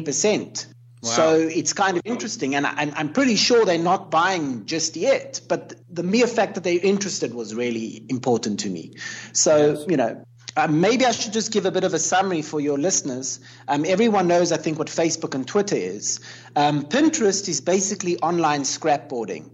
percent. 1.06 1.52
So 1.52 1.60
it's 1.60 1.74
kind 1.74 1.98
of 1.98 2.04
interesting, 2.06 2.56
and 2.56 2.66
I'm, 2.66 2.94
I'm 2.96 3.14
pretty 3.14 3.36
sure 3.36 3.66
they're 3.66 3.78
not 3.78 4.12
buying 4.12 4.66
just 4.66 4.96
yet. 4.96 5.42
But 5.48 5.74
the 5.90 6.04
mere 6.04 6.28
fact 6.28 6.56
that 6.56 6.64
they're 6.64 6.80
interested 6.80 7.34
was 7.34 7.56
really 7.56 8.04
important 8.10 8.60
to 8.62 8.70
me. 8.70 8.94
So 9.34 9.74
yes. 9.74 9.86
you 9.88 9.98
know, 9.98 10.26
uh, 10.58 10.68
maybe 10.68 11.06
I 11.06 11.12
should 11.12 11.34
just 11.34 11.52
give 11.52 11.66
a 11.66 11.72
bit 11.72 11.84
of 11.84 11.94
a 11.94 12.00
summary 12.00 12.42
for 12.42 12.60
your 12.62 12.78
listeners. 12.78 13.40
Um, 13.68 13.84
everyone 13.86 14.28
knows, 14.28 14.52
I 14.52 14.58
think, 14.58 14.80
what 14.80 14.88
Facebook 14.88 15.36
and 15.36 15.46
Twitter 15.46 15.76
is. 15.76 16.22
Um, 16.56 16.84
Pinterest 16.84 17.50
is 17.50 17.60
basically 17.60 18.18
online 18.20 18.62
scrapboarding. 18.62 19.50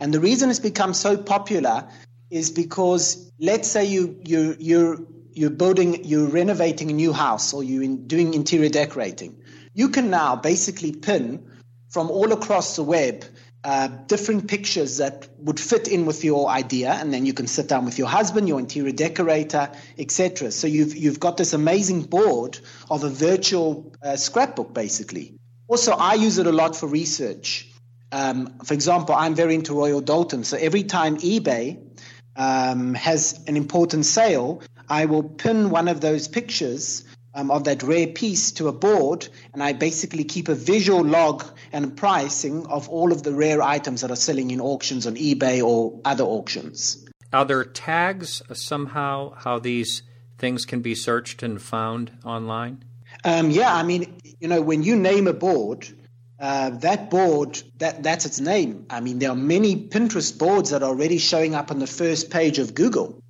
And 0.00 0.12
the 0.12 0.20
reason 0.20 0.50
it's 0.50 0.60
become 0.60 0.94
so 0.94 1.16
popular 1.16 1.88
is 2.30 2.50
because 2.50 3.30
let's 3.38 3.68
say 3.68 3.84
you 3.84 4.18
you 4.24 4.56
you're 4.58 4.98
you're 5.32 5.50
building 5.50 6.04
you're 6.04 6.26
renovating 6.26 6.90
a 6.90 6.94
new 6.94 7.12
house 7.12 7.52
or 7.52 7.62
you're 7.62 7.82
in, 7.82 8.06
doing 8.06 8.34
interior 8.34 8.68
decorating. 8.68 9.36
You 9.76 9.90
can 9.90 10.08
now 10.08 10.36
basically 10.36 10.92
pin 10.92 11.44
from 11.90 12.10
all 12.10 12.32
across 12.32 12.76
the 12.76 12.82
web 12.82 13.26
uh, 13.62 13.88
different 14.06 14.48
pictures 14.48 14.96
that 14.96 15.28
would 15.36 15.60
fit 15.60 15.86
in 15.86 16.06
with 16.06 16.24
your 16.24 16.48
idea, 16.48 16.92
and 16.92 17.12
then 17.12 17.26
you 17.26 17.34
can 17.34 17.46
sit 17.46 17.68
down 17.68 17.84
with 17.84 17.98
your 17.98 18.08
husband, 18.08 18.48
your 18.48 18.58
interior 18.58 18.92
decorator, 18.92 19.70
etc. 19.98 20.50
So 20.50 20.66
you've 20.66 20.96
you've 20.96 21.20
got 21.20 21.36
this 21.36 21.52
amazing 21.52 22.04
board 22.04 22.58
of 22.90 23.04
a 23.04 23.10
virtual 23.10 23.92
uh, 24.02 24.16
scrapbook, 24.16 24.72
basically. 24.72 25.34
Also, 25.68 25.92
I 25.92 26.14
use 26.14 26.38
it 26.38 26.46
a 26.46 26.52
lot 26.52 26.74
for 26.74 26.86
research. 26.86 27.68
Um, 28.12 28.58
for 28.64 28.72
example, 28.72 29.14
I'm 29.14 29.34
very 29.34 29.56
into 29.56 29.74
Royal 29.74 30.00
Doulton, 30.00 30.44
so 30.46 30.56
every 30.56 30.84
time 30.84 31.18
eBay 31.18 31.78
um, 32.34 32.94
has 32.94 33.44
an 33.46 33.58
important 33.58 34.06
sale, 34.06 34.62
I 34.88 35.04
will 35.04 35.24
pin 35.24 35.68
one 35.68 35.88
of 35.88 36.00
those 36.00 36.28
pictures 36.28 37.04
um, 37.36 37.50
of 37.50 37.64
that 37.64 37.82
rare 37.82 38.06
piece 38.06 38.50
to 38.52 38.66
a 38.66 38.72
board, 38.72 39.28
and 39.52 39.62
I 39.62 39.74
basically 39.74 40.24
keep 40.24 40.48
a 40.48 40.54
visual 40.54 41.04
log 41.04 41.44
and 41.70 41.96
pricing 41.96 42.66
of 42.66 42.88
all 42.88 43.12
of 43.12 43.22
the 43.22 43.32
rare 43.32 43.62
items 43.62 44.00
that 44.00 44.10
are 44.10 44.16
selling 44.16 44.50
in 44.50 44.60
auctions 44.60 45.06
on 45.06 45.14
eBay 45.16 45.62
or 45.62 46.00
other 46.04 46.24
auctions. 46.24 47.04
Are 47.32 47.44
there 47.44 47.64
tags 47.64 48.42
somehow 48.54 49.34
how 49.36 49.58
these 49.58 50.02
things 50.38 50.64
can 50.64 50.80
be 50.80 50.94
searched 50.94 51.42
and 51.42 51.60
found 51.60 52.10
online? 52.24 52.84
Um, 53.24 53.50
yeah, 53.50 53.74
I 53.74 53.82
mean, 53.82 54.18
you 54.40 54.48
know, 54.48 54.62
when 54.62 54.82
you 54.82 54.96
name 54.96 55.26
a 55.26 55.32
board, 55.32 55.86
uh, 56.40 56.70
that 56.70 57.10
board, 57.10 57.62
that, 57.76 58.02
that's 58.02 58.24
its 58.24 58.40
name. 58.40 58.86
I 58.88 59.00
mean, 59.00 59.18
there 59.18 59.30
are 59.30 59.36
many 59.36 59.88
Pinterest 59.88 60.36
boards 60.36 60.70
that 60.70 60.82
are 60.82 60.88
already 60.88 61.18
showing 61.18 61.54
up 61.54 61.70
on 61.70 61.78
the 61.78 61.86
first 61.86 62.30
page 62.30 62.58
of 62.58 62.74
Google. 62.74 63.20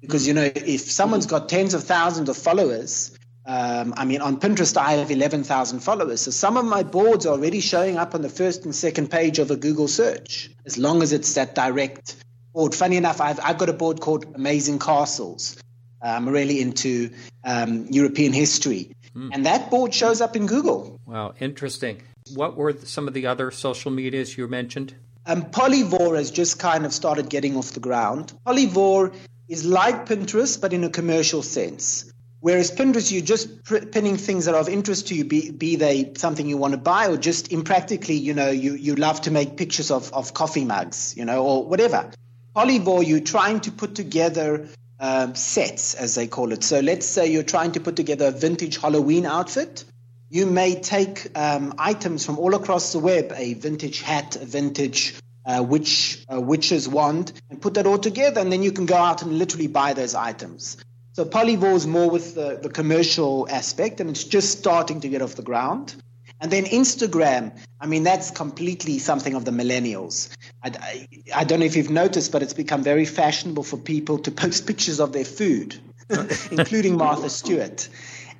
Because, 0.00 0.28
you 0.28 0.34
know, 0.34 0.50
if 0.54 0.82
someone's 0.82 1.26
got 1.26 1.48
tens 1.48 1.74
of 1.74 1.82
thousands 1.82 2.28
of 2.28 2.36
followers, 2.36 3.16
um, 3.46 3.94
I 3.96 4.04
mean, 4.04 4.20
on 4.20 4.40
Pinterest, 4.40 4.76
I 4.76 4.94
have 4.94 5.10
11,000 5.10 5.78
followers. 5.80 6.22
So 6.22 6.32
some 6.32 6.56
of 6.56 6.64
my 6.64 6.82
boards 6.82 7.26
are 7.26 7.34
already 7.34 7.60
showing 7.60 7.96
up 7.96 8.14
on 8.14 8.22
the 8.22 8.28
first 8.28 8.64
and 8.64 8.74
second 8.74 9.08
page 9.08 9.38
of 9.38 9.52
a 9.52 9.56
Google 9.56 9.86
search, 9.86 10.50
as 10.64 10.76
long 10.76 11.00
as 11.00 11.12
it's 11.12 11.32
that 11.34 11.54
direct 11.54 12.16
board. 12.52 12.74
Funny 12.74 12.96
enough, 12.96 13.20
I've, 13.20 13.38
I've 13.40 13.56
got 13.56 13.68
a 13.68 13.72
board 13.72 14.00
called 14.00 14.26
Amazing 14.34 14.80
Castles. 14.80 15.56
I'm 16.02 16.28
really 16.28 16.60
into 16.60 17.10
um, 17.44 17.86
European 17.88 18.32
history. 18.32 18.92
Mm. 19.14 19.30
And 19.32 19.46
that 19.46 19.70
board 19.70 19.94
shows 19.94 20.20
up 20.20 20.34
in 20.34 20.46
Google. 20.46 21.00
Wow, 21.06 21.34
interesting. 21.40 22.02
What 22.34 22.56
were 22.56 22.72
some 22.72 23.06
of 23.06 23.14
the 23.14 23.26
other 23.26 23.50
social 23.50 23.90
medias 23.90 24.36
you 24.36 24.48
mentioned? 24.48 24.94
Um, 25.24 25.42
Polyvore 25.42 26.16
has 26.16 26.30
just 26.30 26.58
kind 26.58 26.84
of 26.84 26.92
started 26.92 27.28
getting 27.30 27.56
off 27.56 27.72
the 27.72 27.80
ground. 27.80 28.32
Polyvore 28.44 29.14
is 29.48 29.64
like 29.64 30.06
Pinterest, 30.06 30.60
but 30.60 30.72
in 30.72 30.84
a 30.84 30.90
commercial 30.90 31.42
sense. 31.42 32.12
Whereas 32.46 32.70
Pinterest, 32.70 33.10
you're 33.10 33.22
just 33.22 33.64
pinning 33.90 34.16
things 34.16 34.44
that 34.44 34.54
are 34.54 34.60
of 34.60 34.68
interest 34.68 35.08
to 35.08 35.16
you, 35.16 35.24
be, 35.24 35.50
be 35.50 35.74
they 35.74 36.12
something 36.14 36.48
you 36.48 36.56
want 36.56 36.74
to 36.74 36.78
buy 36.78 37.08
or 37.08 37.16
just 37.16 37.52
impractically, 37.52 38.14
you 38.14 38.34
know, 38.34 38.50
you, 38.50 38.74
you 38.74 38.94
love 38.94 39.22
to 39.22 39.32
make 39.32 39.56
pictures 39.56 39.90
of, 39.90 40.12
of 40.12 40.32
coffee 40.32 40.64
mugs, 40.64 41.16
you 41.16 41.24
know, 41.24 41.44
or 41.44 41.64
whatever. 41.64 42.08
Polyvore, 42.54 43.04
you're 43.04 43.18
trying 43.18 43.58
to 43.62 43.72
put 43.72 43.96
together 43.96 44.68
um, 45.00 45.34
sets, 45.34 45.94
as 45.94 46.14
they 46.14 46.28
call 46.28 46.52
it. 46.52 46.62
So 46.62 46.78
let's 46.78 47.04
say 47.04 47.26
you're 47.26 47.42
trying 47.42 47.72
to 47.72 47.80
put 47.80 47.96
together 47.96 48.28
a 48.28 48.30
vintage 48.30 48.76
Halloween 48.76 49.26
outfit. 49.26 49.84
You 50.30 50.46
may 50.46 50.78
take 50.78 51.36
um, 51.36 51.74
items 51.78 52.24
from 52.24 52.38
all 52.38 52.54
across 52.54 52.92
the 52.92 53.00
web, 53.00 53.32
a 53.34 53.54
vintage 53.54 54.02
hat, 54.02 54.36
a 54.36 54.44
vintage 54.44 55.16
uh, 55.44 55.64
witch, 55.64 56.24
uh, 56.32 56.40
witch's 56.40 56.88
wand, 56.88 57.32
and 57.50 57.60
put 57.60 57.74
that 57.74 57.86
all 57.86 57.98
together, 57.98 58.40
and 58.40 58.52
then 58.52 58.62
you 58.62 58.70
can 58.70 58.86
go 58.86 58.94
out 58.94 59.22
and 59.22 59.36
literally 59.36 59.66
buy 59.66 59.94
those 59.94 60.14
items. 60.14 60.76
So 61.16 61.24
Polyvore 61.24 61.74
is 61.74 61.86
more 61.86 62.10
with 62.10 62.34
the, 62.34 62.58
the 62.62 62.68
commercial 62.68 63.48
aspect, 63.48 64.00
and 64.00 64.10
it's 64.10 64.22
just 64.22 64.58
starting 64.58 65.00
to 65.00 65.08
get 65.08 65.22
off 65.22 65.34
the 65.34 65.40
ground. 65.40 65.94
And 66.42 66.50
then 66.50 66.66
Instagram, 66.66 67.58
I 67.80 67.86
mean, 67.86 68.02
that's 68.02 68.30
completely 68.30 68.98
something 68.98 69.32
of 69.32 69.46
the 69.46 69.50
millennials. 69.50 70.28
I, 70.62 70.72
I, 70.78 71.08
I, 71.34 71.44
don't 71.44 71.60
know 71.60 71.64
if 71.64 71.74
you've 71.74 71.88
noticed, 71.88 72.32
but 72.32 72.42
it's 72.42 72.52
become 72.52 72.82
very 72.82 73.06
fashionable 73.06 73.62
for 73.62 73.78
people 73.78 74.18
to 74.18 74.30
post 74.42 74.66
pictures 74.66 75.00
of 75.00 75.14
their 75.14 75.24
food, 75.24 75.76
including 76.50 76.98
Martha 76.98 77.30
Stewart. 77.30 77.88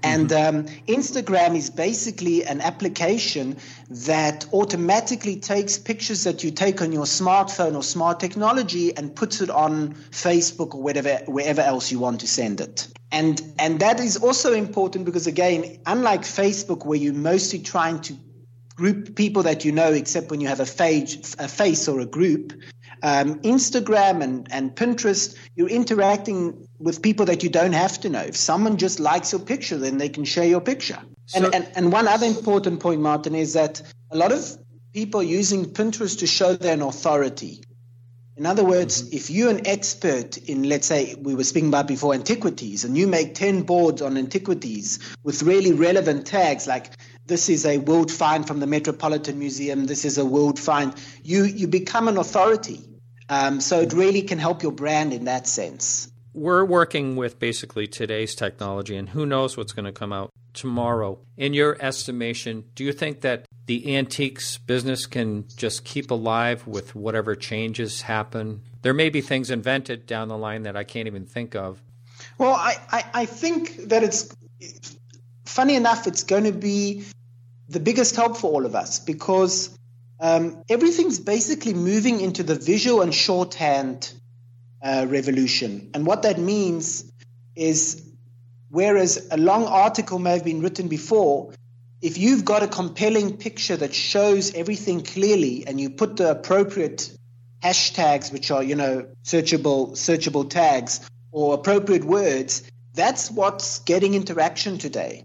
And 0.03 0.29
mm-hmm. 0.29 0.57
um, 0.57 0.67
Instagram 0.87 1.57
is 1.57 1.71
basically 1.71 2.45
an 2.45 2.61
application 2.61 3.57
that 3.91 4.47
automatically 4.53 5.37
takes 5.37 5.79
pictures 5.79 6.25
that 6.25 6.45
you 6.45 6.51
take 6.51 6.83
on 6.83 6.93
your 6.93 7.05
smartphone 7.05 7.75
or 7.75 7.83
smart 7.83 8.21
technology 8.21 8.97
and 8.97 9.15
puts 9.15 9.41
it 9.41 9.51
on 9.51 9.95
Facebook 10.11 10.75
or 10.75 10.83
whatever, 10.83 11.19
wherever 11.27 11.61
else 11.61 11.91
you 11.91 11.99
want 11.99 12.21
to 12.21 12.29
send 12.29 12.61
it. 12.61 12.89
And, 13.13 13.41
and 13.59 13.81
that 13.81 14.01
is 14.01 14.17
also 14.17 14.53
important 14.53 15.05
because, 15.05 15.27
again, 15.27 15.79
unlike 15.87 16.23
Facebook, 16.23 16.85
where 16.85 16.99
you're 16.99 17.15
mostly 17.15 17.61
trying 17.61 18.01
to 18.03 18.17
group 18.75 19.17
people 19.17 19.43
that 19.45 19.65
you 19.65 19.73
know, 19.73 19.93
except 19.93 20.31
when 20.31 20.41
you 20.41 20.49
have 20.49 20.61
a, 20.61 20.67
face, 20.67 21.35
a 21.39 21.49
face 21.49 21.89
or 21.89 22.01
a 22.01 22.07
group, 22.07 22.53
um, 23.03 23.41
Instagram 23.41 24.23
and, 24.23 24.49
and 24.51 24.75
Pinterest, 24.75 25.37
you're 25.55 25.69
interacting 25.69 26.67
with 26.79 27.03
people 27.03 27.27
that 27.27 27.43
you 27.43 27.49
don't 27.49 27.73
have 27.73 28.01
to 28.01 28.09
know. 28.09 28.21
If 28.21 28.37
someone 28.37 28.77
just 28.77 29.01
likes 29.01 29.33
your 29.33 29.41
picture, 29.41 29.77
then 29.77 29.99
they 29.99 30.09
can 30.09 30.25
share 30.25 30.47
your 30.47 30.61
picture. 30.61 30.99
So, 31.27 31.45
and, 31.45 31.55
and, 31.55 31.73
and 31.77 31.93
one 31.93 32.09
other 32.09 32.27
important 32.27 32.81
point, 32.81 33.01
Martin, 33.01 33.35
is 33.35 33.55
that 33.55 33.83
a 34.11 34.17
lot 34.17 34.33
of 34.33 34.45
people 34.93 35.21
are 35.21 35.25
using 35.25 35.67
Pinterest 35.67 36.19
to 36.21 36.27
show 36.27 36.55
their 36.55 36.81
authority. 36.83 37.63
In 38.37 38.45
other 38.45 38.65
words, 38.65 39.03
mm-hmm. 39.03 39.17
if 39.17 39.31
you're 39.31 39.51
an 39.51 39.67
expert 39.67 40.37
in, 40.37 40.69
let's 40.69 40.87
say, 40.87 41.15
we 41.15 41.35
were 41.35 41.45
speaking 41.45 41.69
about 41.69 41.89
before 41.89 42.13
antiquities, 42.13 42.85
and 42.85 42.97
you 42.97 43.07
make 43.07 43.35
10 43.35 43.63
boards 43.63 44.03
on 44.03 44.17
antiquities 44.19 44.99
with 45.23 45.43
really 45.43 45.73
relevant 45.73 46.27
tags 46.27 46.67
like 46.67 46.91
this 47.27 47.49
is 47.49 47.67
a 47.67 47.79
world 47.79 48.11
find 48.11 48.47
from 48.47 48.61
the 48.61 48.67
Metropolitan 48.67 49.39
Museum, 49.39 49.87
this 49.87 50.05
is 50.05 50.19
a 50.19 50.25
world 50.25 50.59
find, 50.59 50.95
you, 51.23 51.45
you 51.45 51.67
become 51.67 52.09
an 52.09 52.17
authority. 52.17 52.81
Um, 53.29 53.61
so 53.61 53.81
it 53.81 53.93
really 53.93 54.23
can 54.23 54.39
help 54.39 54.63
your 54.63 54.73
brand 54.73 55.13
in 55.13 55.25
that 55.25 55.49
sense. 55.49 56.11
We're 56.33 56.65
working 56.65 57.17
with 57.17 57.39
basically 57.39 57.87
today's 57.87 58.35
technology, 58.35 58.97
and 58.97 59.09
who 59.09 59.27
knows 59.27 59.57
what's 59.57 59.73
going 59.73 59.87
to 59.87 59.93
come 59.93 60.13
out 60.13 60.31
tomorrow. 60.53 61.19
In 61.37 61.55
your 61.55 61.77
estimation, 61.81 62.65
do 62.75 62.85
you 62.85 62.93
think 62.93 63.23
that 63.23 63.47
the 63.67 63.97
antiques 63.97 64.59
business 64.59 65.07
can 65.07 65.47
just 65.57 65.85
keep 65.85 66.11
alive 66.11 66.67
with 66.67 66.95
whatever 66.95 67.35
changes 67.35 68.03
happen? 68.03 68.61
There 68.83 68.95
may 68.95 69.09
be 69.09 69.23
things 69.23 69.51
invented 69.51 70.07
down 70.07 70.29
the 70.29 70.37
line 70.37 70.63
that 70.65 70.77
I 70.77 70.85
can't 70.85 71.09
even 71.09 71.25
think 71.25 71.57
of. 71.57 71.83
Well, 72.39 72.53
I, 72.53 72.77
I, 72.91 73.05
I 73.15 73.27
think 73.27 73.89
that 73.89 74.05
it's 74.05 74.29
funny 75.47 75.75
enough, 75.75 76.07
it's 76.07 76.23
going 76.23 76.45
to 76.45 76.53
be 76.53 77.05
the 77.69 77.81
biggest 77.81 78.17
help 78.17 78.37
for 78.37 78.51
all 78.51 78.67
of 78.67 78.75
us 78.75 79.01
because 79.01 79.77
um, 80.21 80.63
everything's 80.69 81.19
basically 81.19 81.75
moving 81.75 82.21
into 82.21 82.43
the 82.43 82.55
visual 82.55 83.03
and 83.03 83.15
shorthand 83.15 84.13
uh, 84.83 85.07
revolution. 85.09 85.91
And 85.95 86.07
what 86.07 86.23
that 86.23 86.39
means 86.39 87.11
is 87.55 88.03
whereas 88.71 89.29
a 89.31 89.37
long 89.37 89.65
article 89.65 90.19
may 90.19 90.33
have 90.33 90.45
been 90.45 90.61
written 90.61 90.89
before, 90.89 91.53
if 92.01 92.19
you've 92.19 92.45
got 92.45 92.63
a 92.63 92.69
compelling 92.69 93.37
picture 93.37 93.77
that 93.77 93.95
shows 93.95 94.55
everything 94.55 95.03
clearly 95.03 95.67
and 95.67 95.81
you 95.81 95.91
put 95.91 96.17
the 96.17 96.31
appropriate 96.31 97.11
hashtags, 97.63 98.33
which 98.33 98.51
are, 98.51 98.63
you 98.63 98.77
know, 98.77 99.07
searchable, 99.25 99.93
searchable 99.93 100.49
tags 100.49 101.01
or 101.33 101.55
appropriate 101.55 102.05
words, 102.05 102.63
that's 102.95 103.31
what's 103.31 103.81
getting 103.81 104.15
interaction 104.15 104.79
today 104.79 105.25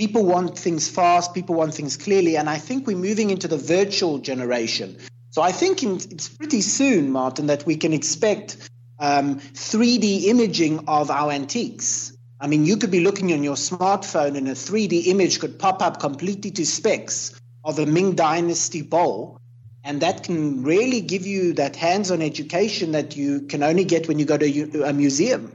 people 0.00 0.24
want 0.24 0.58
things 0.58 0.88
fast, 0.88 1.34
people 1.34 1.54
want 1.54 1.74
things 1.74 1.98
clearly, 1.98 2.38
and 2.38 2.48
I 2.48 2.56
think 2.56 2.86
we're 2.86 2.96
moving 2.96 3.28
into 3.28 3.46
the 3.46 3.58
virtual 3.58 4.16
generation. 4.16 4.96
So 5.28 5.42
I 5.42 5.52
think 5.52 5.82
in, 5.82 5.96
it's 5.96 6.26
pretty 6.26 6.62
soon, 6.62 7.10
Martin, 7.12 7.48
that 7.48 7.66
we 7.66 7.76
can 7.76 7.92
expect 7.92 8.56
um, 8.98 9.40
3D 9.40 10.24
imaging 10.24 10.88
of 10.88 11.10
our 11.10 11.30
antiques. 11.30 12.16
I 12.40 12.46
mean, 12.46 12.64
you 12.64 12.78
could 12.78 12.90
be 12.90 13.00
looking 13.00 13.30
on 13.34 13.42
your 13.42 13.56
smartphone 13.56 14.38
and 14.38 14.48
a 14.48 14.52
3D 14.52 15.08
image 15.08 15.38
could 15.38 15.58
pop 15.58 15.82
up 15.82 16.00
completely 16.00 16.50
to 16.52 16.64
specs 16.64 17.38
of 17.62 17.78
a 17.78 17.84
Ming 17.84 18.14
Dynasty 18.14 18.80
bowl. 18.80 19.36
And 19.84 20.00
that 20.00 20.22
can 20.22 20.62
really 20.62 21.02
give 21.02 21.26
you 21.26 21.52
that 21.54 21.76
hands 21.76 22.10
on 22.10 22.22
education 22.22 22.92
that 22.92 23.18
you 23.18 23.42
can 23.42 23.62
only 23.62 23.84
get 23.84 24.08
when 24.08 24.18
you 24.18 24.24
go 24.24 24.38
to 24.38 24.82
a 24.84 24.94
museum. 24.94 25.52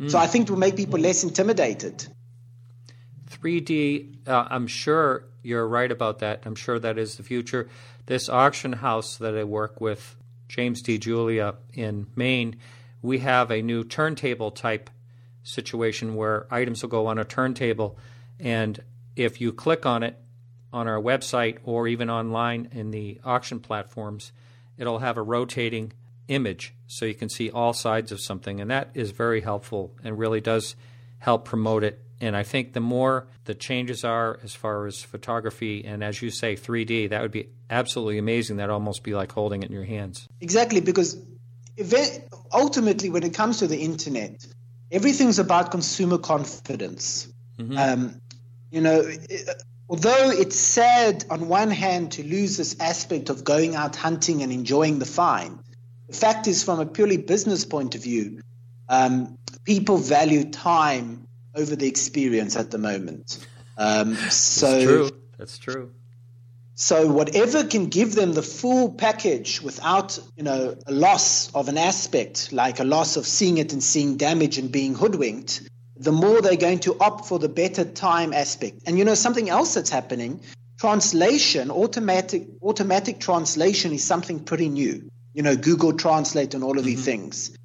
Mm. 0.00 0.10
So 0.10 0.18
I 0.18 0.26
think 0.26 0.48
it 0.48 0.50
will 0.50 0.58
make 0.58 0.76
people 0.76 0.98
less 0.98 1.24
intimidated. 1.24 2.06
3D, 3.32 4.28
uh, 4.28 4.46
I'm 4.50 4.66
sure 4.66 5.24
you're 5.42 5.66
right 5.66 5.90
about 5.90 6.20
that. 6.20 6.42
I'm 6.44 6.54
sure 6.54 6.78
that 6.78 6.98
is 6.98 7.16
the 7.16 7.22
future. 7.22 7.68
This 8.06 8.28
auction 8.28 8.72
house 8.72 9.16
that 9.16 9.36
I 9.36 9.44
work 9.44 9.80
with, 9.80 10.16
James 10.48 10.82
D. 10.82 10.98
Julia 10.98 11.54
in 11.72 12.06
Maine, 12.14 12.56
we 13.00 13.18
have 13.18 13.50
a 13.50 13.62
new 13.62 13.84
turntable 13.84 14.50
type 14.50 14.90
situation 15.42 16.14
where 16.14 16.46
items 16.50 16.82
will 16.82 16.90
go 16.90 17.06
on 17.06 17.18
a 17.18 17.24
turntable, 17.24 17.98
and 18.38 18.80
if 19.16 19.40
you 19.40 19.52
click 19.52 19.86
on 19.86 20.02
it 20.02 20.16
on 20.72 20.88
our 20.88 21.00
website 21.00 21.58
or 21.64 21.88
even 21.88 22.08
online 22.08 22.68
in 22.72 22.90
the 22.90 23.20
auction 23.24 23.60
platforms, 23.60 24.32
it'll 24.78 25.00
have 25.00 25.16
a 25.16 25.22
rotating 25.22 25.92
image 26.28 26.74
so 26.86 27.04
you 27.04 27.14
can 27.14 27.28
see 27.28 27.50
all 27.50 27.72
sides 27.72 28.12
of 28.12 28.20
something. 28.20 28.60
And 28.60 28.70
that 28.70 28.90
is 28.94 29.10
very 29.10 29.40
helpful 29.40 29.94
and 30.02 30.18
really 30.18 30.40
does 30.40 30.76
help 31.18 31.44
promote 31.44 31.84
it. 31.84 32.00
And 32.22 32.36
I 32.36 32.44
think 32.44 32.72
the 32.72 32.80
more 32.80 33.26
the 33.46 33.54
changes 33.54 34.04
are 34.04 34.38
as 34.44 34.54
far 34.54 34.86
as 34.86 35.02
photography 35.02 35.84
and, 35.84 36.04
as 36.04 36.22
you 36.22 36.30
say, 36.30 36.54
3D, 36.54 37.10
that 37.10 37.20
would 37.20 37.32
be 37.32 37.48
absolutely 37.68 38.18
amazing. 38.18 38.58
That'd 38.58 38.70
almost 38.70 39.02
be 39.02 39.12
like 39.12 39.32
holding 39.32 39.64
it 39.64 39.70
in 39.70 39.72
your 39.74 39.84
hands. 39.84 40.28
Exactly, 40.40 40.80
because 40.80 41.20
ultimately, 42.52 43.10
when 43.10 43.24
it 43.24 43.34
comes 43.34 43.58
to 43.58 43.66
the 43.66 43.78
internet, 43.78 44.46
everything's 44.92 45.40
about 45.40 45.72
consumer 45.72 46.16
confidence. 46.16 47.26
Mm-hmm. 47.58 47.76
Um, 47.76 48.20
you 48.70 48.80
know, 48.80 49.04
although 49.88 50.30
it's 50.30 50.56
sad 50.56 51.24
on 51.28 51.48
one 51.48 51.72
hand 51.72 52.12
to 52.12 52.22
lose 52.22 52.56
this 52.56 52.78
aspect 52.78 53.30
of 53.30 53.42
going 53.42 53.74
out 53.74 53.96
hunting 53.96 54.44
and 54.44 54.52
enjoying 54.52 55.00
the 55.00 55.06
find, 55.06 55.58
the 56.06 56.14
fact 56.14 56.46
is, 56.46 56.62
from 56.62 56.78
a 56.78 56.86
purely 56.86 57.16
business 57.16 57.64
point 57.64 57.96
of 57.96 58.04
view, 58.04 58.42
um, 58.88 59.36
people 59.64 59.96
value 59.98 60.44
time 60.44 61.26
over 61.54 61.76
the 61.76 61.86
experience 61.86 62.56
at 62.56 62.70
the 62.70 62.78
moment. 62.78 63.46
Um, 63.76 64.14
so 64.30 64.70
That's 64.70 64.84
true. 64.84 65.10
That's 65.38 65.58
true. 65.58 65.92
So 66.74 67.06
whatever 67.06 67.64
can 67.64 67.86
give 67.86 68.14
them 68.14 68.32
the 68.32 68.42
full 68.42 68.92
package 68.92 69.60
without, 69.60 70.18
you 70.36 70.42
know, 70.42 70.76
a 70.86 70.92
loss 70.92 71.54
of 71.54 71.68
an 71.68 71.78
aspect, 71.78 72.52
like 72.52 72.80
a 72.80 72.84
loss 72.84 73.16
of 73.16 73.26
seeing 73.26 73.58
it 73.58 73.72
and 73.72 73.82
seeing 73.82 74.16
damage 74.16 74.58
and 74.58 74.72
being 74.72 74.94
hoodwinked, 74.94 75.68
the 75.96 76.12
more 76.12 76.40
they're 76.40 76.56
going 76.56 76.80
to 76.80 76.96
opt 76.98 77.26
for 77.26 77.38
the 77.38 77.48
better 77.48 77.84
time 77.84 78.32
aspect. 78.32 78.80
And 78.86 78.98
you 78.98 79.04
know, 79.04 79.14
something 79.14 79.48
else 79.48 79.74
that's 79.74 79.90
happening, 79.90 80.40
translation, 80.80 81.70
automatic 81.70 82.48
automatic 82.62 83.20
translation 83.20 83.92
is 83.92 84.02
something 84.02 84.40
pretty 84.42 84.68
new. 84.68 85.08
You 85.34 85.42
know, 85.42 85.56
Google 85.56 85.92
Translate 85.92 86.54
and 86.54 86.64
all 86.64 86.72
of 86.72 86.78
mm-hmm. 86.78 86.86
these 86.86 87.04
things. 87.04 87.56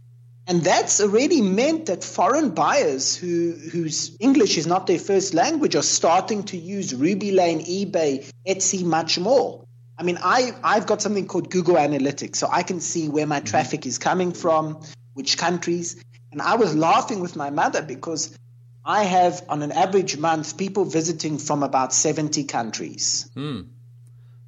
And 0.50 0.64
that's 0.64 1.02
already 1.02 1.42
meant 1.42 1.88
that 1.88 2.06
foreign 2.06 2.52
buyers 2.52 3.18
who, 3.18 3.52
whose 3.52 4.16
English 4.22 4.58
is 4.58 4.66
not 4.66 4.88
their 4.88 4.98
first 4.98 5.34
language 5.34 5.76
are 5.76 5.82
starting 5.82 6.44
to 6.44 6.58
use 6.58 6.96
Ruby 6.96 7.32
Lane, 7.32 7.66
eBay, 7.66 8.32
Etsy 8.48 8.86
much 8.86 9.20
more. 9.20 9.66
I 9.98 10.04
mean, 10.04 10.18
I, 10.24 10.54
I've 10.64 10.86
got 10.86 11.02
something 11.02 11.28
called 11.28 11.50
Google 11.50 11.76
Analytics, 11.76 12.38
so 12.38 12.48
I 12.50 12.64
can 12.64 12.80
see 12.80 13.10
where 13.10 13.28
my 13.28 13.40
mm-hmm. 13.40 13.46
traffic 13.46 13.86
is 13.86 13.98
coming 13.98 14.32
from, 14.32 14.82
which 15.16 15.38
countries. 15.38 16.02
And 16.32 16.42
I 16.42 16.56
was 16.56 16.74
laughing 16.74 17.20
with 17.20 17.36
my 17.36 17.50
mother 17.50 17.82
because 17.82 18.38
I 18.86 19.04
have, 19.04 19.44
on 19.50 19.62
an 19.64 19.74
average 19.74 20.18
month, 20.18 20.56
people 20.56 20.86
visiting 20.86 21.40
from 21.40 21.62
about 21.62 21.94
70 21.94 22.46
countries. 22.46 23.30
Hmm. 23.34 23.62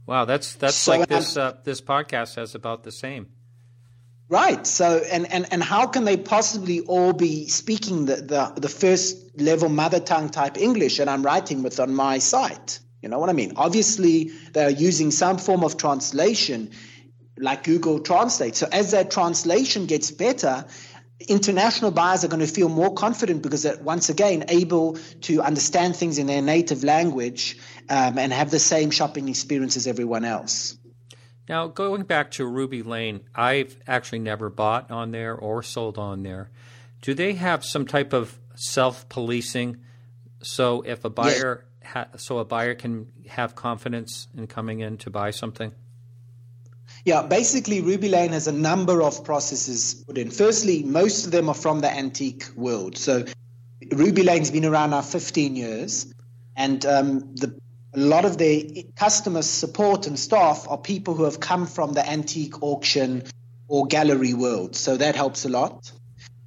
Wow, 0.06 0.26
that's 0.26 0.56
that's 0.56 0.76
so, 0.76 0.98
like 0.98 1.08
this 1.08 1.38
uh, 1.38 1.58
this 1.64 1.82
podcast 1.82 2.36
has 2.36 2.56
about 2.56 2.84
the 2.84 2.92
same. 2.92 3.28
Right. 4.30 4.66
So, 4.68 5.02
and, 5.12 5.32
and, 5.32 5.52
and 5.52 5.64
how 5.64 5.88
can 5.88 6.06
they 6.06 6.16
possibly 6.16 6.82
all 6.82 7.14
be 7.14 7.48
speaking 7.48 8.06
the, 8.06 8.18
the, 8.18 8.54
the 8.58 8.70
first 8.70 9.42
level 9.42 9.70
mother 9.70 10.00
tongue 10.00 10.30
type 10.30 10.56
English 10.58 10.98
that 10.98 11.10
I'm 11.10 11.24
writing 11.24 11.64
with 11.64 11.80
on 11.80 11.96
my 11.96 12.20
site? 12.20 12.80
You 13.02 13.10
know 13.10 13.18
what 13.18 13.30
I 13.30 13.34
mean? 13.34 13.54
Obviously, 13.56 14.26
they're 14.54 14.70
using 14.70 15.10
some 15.10 15.40
form 15.40 15.64
of 15.64 15.78
translation 15.78 16.70
like 17.40 17.64
Google 17.64 18.02
Translate. 18.02 18.56
So, 18.56 18.68
as 18.72 18.92
that 18.92 19.10
translation 19.10 19.88
gets 19.88 20.12
better, 20.12 20.66
international 21.28 21.90
buyers 21.90 22.24
are 22.24 22.28
going 22.28 22.46
to 22.46 22.48
feel 22.48 22.70
more 22.70 22.94
confident 22.94 23.42
because 23.42 23.64
they're 23.64 23.78
once 23.78 24.10
again 24.10 24.46
able 24.50 25.00
to 25.22 25.42
understand 25.42 25.96
things 25.96 26.20
in 26.20 26.28
their 26.28 26.42
native 26.42 26.84
language 26.84 27.58
um, 27.90 28.20
and 28.20 28.32
have 28.32 28.52
the 28.52 28.60
same 28.60 28.92
shopping 28.92 29.28
experience 29.28 29.76
as 29.76 29.88
everyone 29.88 30.24
else. 30.24 30.78
Now, 31.50 31.66
going 31.66 32.04
back 32.04 32.30
to 32.32 32.46
Ruby 32.46 32.84
Lane, 32.84 33.22
I've 33.34 33.76
actually 33.88 34.20
never 34.20 34.52
bought 34.52 34.92
on 34.92 35.10
there 35.10 35.36
or 35.36 35.64
sold 35.64 35.98
on 35.98 36.22
there. 36.22 36.52
Do 37.02 37.16
they 37.16 37.34
have 37.34 37.66
some 37.66 37.88
type 37.88 38.14
of 38.14 38.38
self 38.54 39.10
policing? 39.10 39.78
So 40.44 40.84
if 40.84 41.04
a 41.04 41.10
buyer, 41.10 41.66
ha- 41.84 42.10
so 42.18 42.38
a 42.38 42.46
buyer 42.46 42.76
can 42.76 43.12
have 43.28 43.56
confidence 43.56 44.28
in 44.38 44.46
coming 44.46 44.82
in 44.82 44.98
to 44.98 45.10
buy 45.10 45.32
something. 45.32 45.74
Yeah, 47.04 47.24
basically, 47.24 47.82
Ruby 47.82 48.10
Lane 48.10 48.32
has 48.32 48.48
a 48.48 48.52
number 48.52 49.02
of 49.02 49.24
processes 49.24 50.04
put 50.06 50.18
in. 50.18 50.30
Firstly, 50.30 50.84
most 50.84 51.26
of 51.26 51.32
them 51.32 51.50
are 51.50 51.56
from 51.56 51.82
the 51.82 51.92
antique 51.92 52.46
world. 52.56 52.98
So, 52.98 53.26
Ruby 53.92 54.24
Lane's 54.24 54.52
been 54.52 54.66
around 54.66 54.92
now 54.92 55.02
15 55.02 55.56
years, 55.56 56.14
and 56.56 56.86
um, 56.86 57.36
the, 57.36 57.58
a 57.94 58.00
lot 58.00 58.26
of 58.26 58.38
their 58.38 58.62
customer 58.96 59.42
support 59.42 60.08
and 60.08 60.20
staff 60.20 60.68
are 60.70 60.78
people 60.78 61.16
who 61.16 61.24
have 61.24 61.40
come 61.40 61.66
from 61.66 61.94
the 61.94 62.08
antique 62.08 62.62
auction 62.62 63.24
or 63.68 63.88
gallery 63.88 64.34
world. 64.34 64.76
So, 64.76 64.98
that 64.98 65.16
helps 65.16 65.46
a 65.46 65.50
lot. 65.50 65.92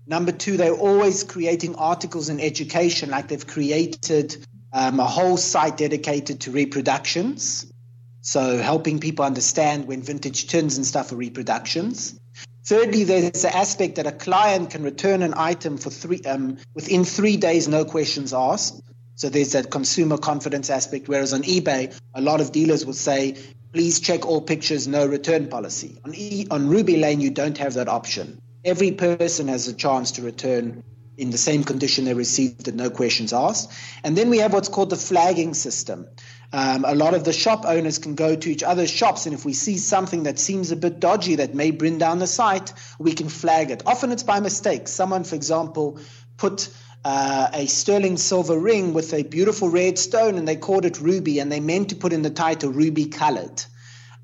Number 0.07 0.33
two, 0.33 0.57
they're 0.57 0.75
always 0.75 1.25
creating 1.25 1.77
articles 1.77 2.29
in 2.29 2.41
education, 2.41 3.11
like 3.11 3.29
they've 3.29 3.47
created 3.47 4.45
um, 4.73 4.99
a 5.01 5.07
whole 5.07 5.37
site 5.37 5.77
dedicated 5.77 6.41
to 6.43 6.51
reproductions. 6.51 7.73
So 8.23 8.59
helping 8.59 9.01
people 9.01 9.25
understand 9.25 9.87
when 9.87 10.03
vintage 10.03 10.47
tins 10.47 10.77
and 10.77 10.87
stuff 10.87 11.13
are 11.13 11.17
reproductions. 11.17 12.19
Thirdly, 12.65 13.05
there's 13.05 13.43
the 13.43 13.55
aspect 13.55 13.97
that 13.97 14.07
a 14.07 14.13
client 14.13 14.71
can 14.71 14.85
return 14.85 15.23
an 15.23 15.35
item 15.37 15.77
for 15.77 15.91
three 15.91 16.21
um, 16.23 16.59
within 16.75 17.05
three 17.05 17.37
days, 17.37 17.67
no 17.67 17.85
questions 17.85 18.33
asked. 18.33 18.81
So 19.15 19.29
there's 19.29 19.53
that 19.53 19.71
consumer 19.71 20.19
confidence 20.19 20.71
aspect. 20.71 21.09
Whereas 21.09 21.33
on 21.33 21.43
eBay, 21.43 21.99
a 22.15 22.21
lot 22.21 22.41
of 22.41 22.53
dealers 22.53 22.85
will 22.87 22.95
say, 22.95 23.37
"Please 23.73 24.01
check 24.01 24.27
all 24.27 24.41
pictures, 24.41 24.89
no 24.89 25.07
return 25.07 25.49
policy." 25.49 25.99
On, 26.05 26.15
e- 26.15 26.47
on 26.51 26.69
Ruby 26.69 26.97
Lane, 26.97 27.21
you 27.21 27.31
don't 27.31 27.59
have 27.59 27.75
that 27.75 27.89
option. 27.89 28.39
Every 28.65 28.93
person 28.93 29.49
has 29.49 29.69
a 29.69 29.73
chance 29.73 30.13
to 30.13 30.23
return 30.23 30.83
in 31.17 31.31
the 31.31 31.39
same 31.39 31.63
condition 31.63 32.05
they 32.05 32.15
received 32.15 32.69
it, 32.69 32.75
no 32.75 32.91
questions 32.91 33.33
asked. 33.33 33.71
And 34.03 34.17
then 34.17 34.31
we 34.31 34.39
have 34.39 34.53
what's 34.53 34.69
called 34.69 34.91
the 34.91 34.97
flagging 34.97 35.55
system. 35.55 36.07
Um, 36.53 36.85
a 36.87 36.95
lot 36.95 37.15
of 37.15 37.25
the 37.25 37.33
shop 37.33 37.65
owners 37.67 37.99
can 37.99 38.15
go 38.15 38.35
to 38.35 38.51
each 38.51 38.63
other's 38.63 38.91
shops, 38.91 39.27
and 39.27 39.35
if 39.35 39.45
we 39.45 39.53
see 39.53 39.79
something 39.79 40.25
that 40.25 40.39
seems 40.39 40.71
a 40.71 40.77
bit 40.77 41.01
dodgy 41.01 41.37
that 41.37 41.55
may 41.55 41.71
bring 41.71 41.99
down 41.99 42.19
the 42.19 42.27
site, 42.27 42.73
we 42.99 43.13
can 43.13 43.29
flag 43.29 43.71
it. 43.71 43.83
Often 43.87 44.13
it's 44.13 44.23
by 44.23 44.41
mistake. 44.41 44.89
Someone, 44.89 45.25
for 45.25 45.35
example, 45.35 45.99
put 46.37 46.69
uh, 47.05 47.49
a 47.53 47.67
sterling 47.67 48.17
silver 48.17 48.59
ring 48.59 48.95
with 48.95 49.13
a 49.13 49.23
beautiful 49.25 49.69
red 49.69 49.99
stone, 49.99 50.37
and 50.37 50.47
they 50.47 50.57
called 50.57 50.85
it 50.85 51.01
ruby, 51.01 51.39
and 51.39 51.51
they 51.51 51.61
meant 51.61 51.89
to 51.89 51.97
put 51.97 52.13
in 52.13 52.23
the 52.23 52.31
title 52.31 52.71
ruby 52.71 53.07
colored, 53.07 53.65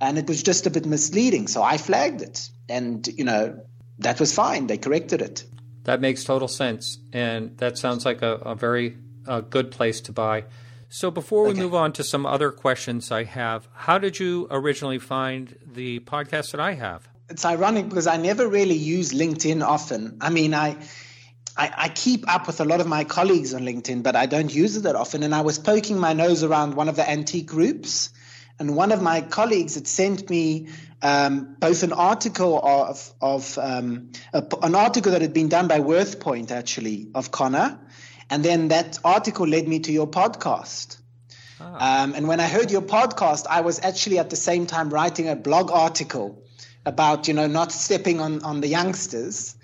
and 0.01 0.19
it 0.19 0.29
was 0.29 0.43
just 0.43 0.67
a 0.67 0.71
bit 0.71 0.87
misleading. 0.87 1.49
So 1.49 1.63
I 1.63 1.77
flagged 1.77 2.23
it, 2.23 2.49
and 2.69 3.07
you 3.09 3.25
know 3.25 3.61
that 3.99 4.21
was 4.21 4.35
fine. 4.35 4.67
They 4.67 4.79
corrected 4.79 5.23
it. 5.23 5.45
That 5.85 6.01
makes 6.01 6.23
total 6.25 6.49
sense, 6.49 6.99
and 7.13 7.57
that 7.59 7.79
sounds 7.79 8.05
like 8.05 8.23
a, 8.23 8.35
a 8.37 8.55
very 8.55 8.97
uh, 9.27 9.41
good 9.41 9.71
place 9.71 10.01
to 10.03 10.13
buy. 10.13 10.45
So 10.91 11.11
before 11.11 11.45
we 11.45 11.51
okay. 11.51 11.61
move 11.61 11.75
on 11.75 11.93
to 11.95 12.05
some 12.05 12.25
other 12.25 12.51
questions 12.51 13.13
I 13.13 13.25
have, 13.25 13.69
how 13.75 13.99
did 13.99 14.19
you 14.19 14.47
originally 14.51 14.99
find 14.99 15.57
the 15.67 16.01
podcast 16.01 16.53
that 16.53 16.61
I 16.61 16.75
have? 16.75 17.09
It's 17.29 17.45
ironic 17.45 17.91
because 17.91 18.07
I 18.07 18.17
never 18.17 18.49
really 18.49 18.75
use 18.75 19.13
LinkedIn 19.13 19.63
often. 19.63 20.17
I 20.23 20.31
mean, 20.31 20.55
I, 20.55 20.77
I, 21.59 21.73
I 21.77 21.89
keep 21.89 22.33
up 22.33 22.47
with 22.47 22.61
a 22.61 22.65
lot 22.65 22.81
of 22.81 22.87
my 22.87 23.03
colleagues 23.03 23.53
on 23.53 23.63
LinkedIn, 23.63 24.05
but 24.05 24.15
I 24.15 24.27
don't 24.27 24.55
use 24.55 24.77
it 24.77 24.85
that 24.85 24.95
often. 24.95 25.25
And 25.25 25.35
I 25.35 25.41
was 25.41 25.59
poking 25.59 25.99
my 25.99 26.13
nose 26.13 26.45
around 26.45 26.75
one 26.75 26.89
of 26.89 26.95
the 26.95 27.09
antique 27.09 27.47
groups, 27.47 28.11
and 28.61 28.77
one 28.77 28.93
of 28.93 29.03
my 29.03 29.21
colleagues 29.23 29.75
had 29.75 29.89
sent 29.89 30.31
me 30.31 30.69
um, 31.03 31.57
both 31.59 31.83
an 31.83 31.93
article 31.93 32.61
of, 32.63 33.13
of 33.21 33.59
um, 33.59 34.11
a, 34.33 34.45
an 34.63 34.75
article 34.77 35.13
that 35.13 35.23
had 35.23 35.35
been 35.35 35.49
done 35.49 35.67
by 35.67 35.81
WorthPoint 35.81 36.53
actually 36.53 37.09
of 37.15 37.33
Connor, 37.33 37.79
and 38.31 38.45
then 38.45 38.69
that 38.69 38.99
article 39.05 39.47
led 39.47 39.67
me 39.67 39.81
to 39.81 39.93
your 39.93 40.07
podcast. 40.07 40.99
Ah. 41.61 42.05
Um, 42.05 42.15
and 42.15 42.29
when 42.29 42.39
I 42.39 42.47
heard 42.47 42.71
your 42.71 42.83
podcast, 42.83 43.47
I 43.51 43.63
was 43.63 43.81
actually 43.83 44.21
at 44.21 44.31
the 44.31 44.37
same 44.37 44.67
time 44.67 44.91
writing 44.91 45.29
a 45.29 45.35
blog 45.35 45.73
article 45.73 46.45
about, 46.87 47.27
you 47.27 47.35
know, 47.35 47.49
not 47.49 47.73
stepping 47.73 48.21
on, 48.21 48.43
on 48.45 48.61
the 48.61 48.69
youngsters. 48.69 49.57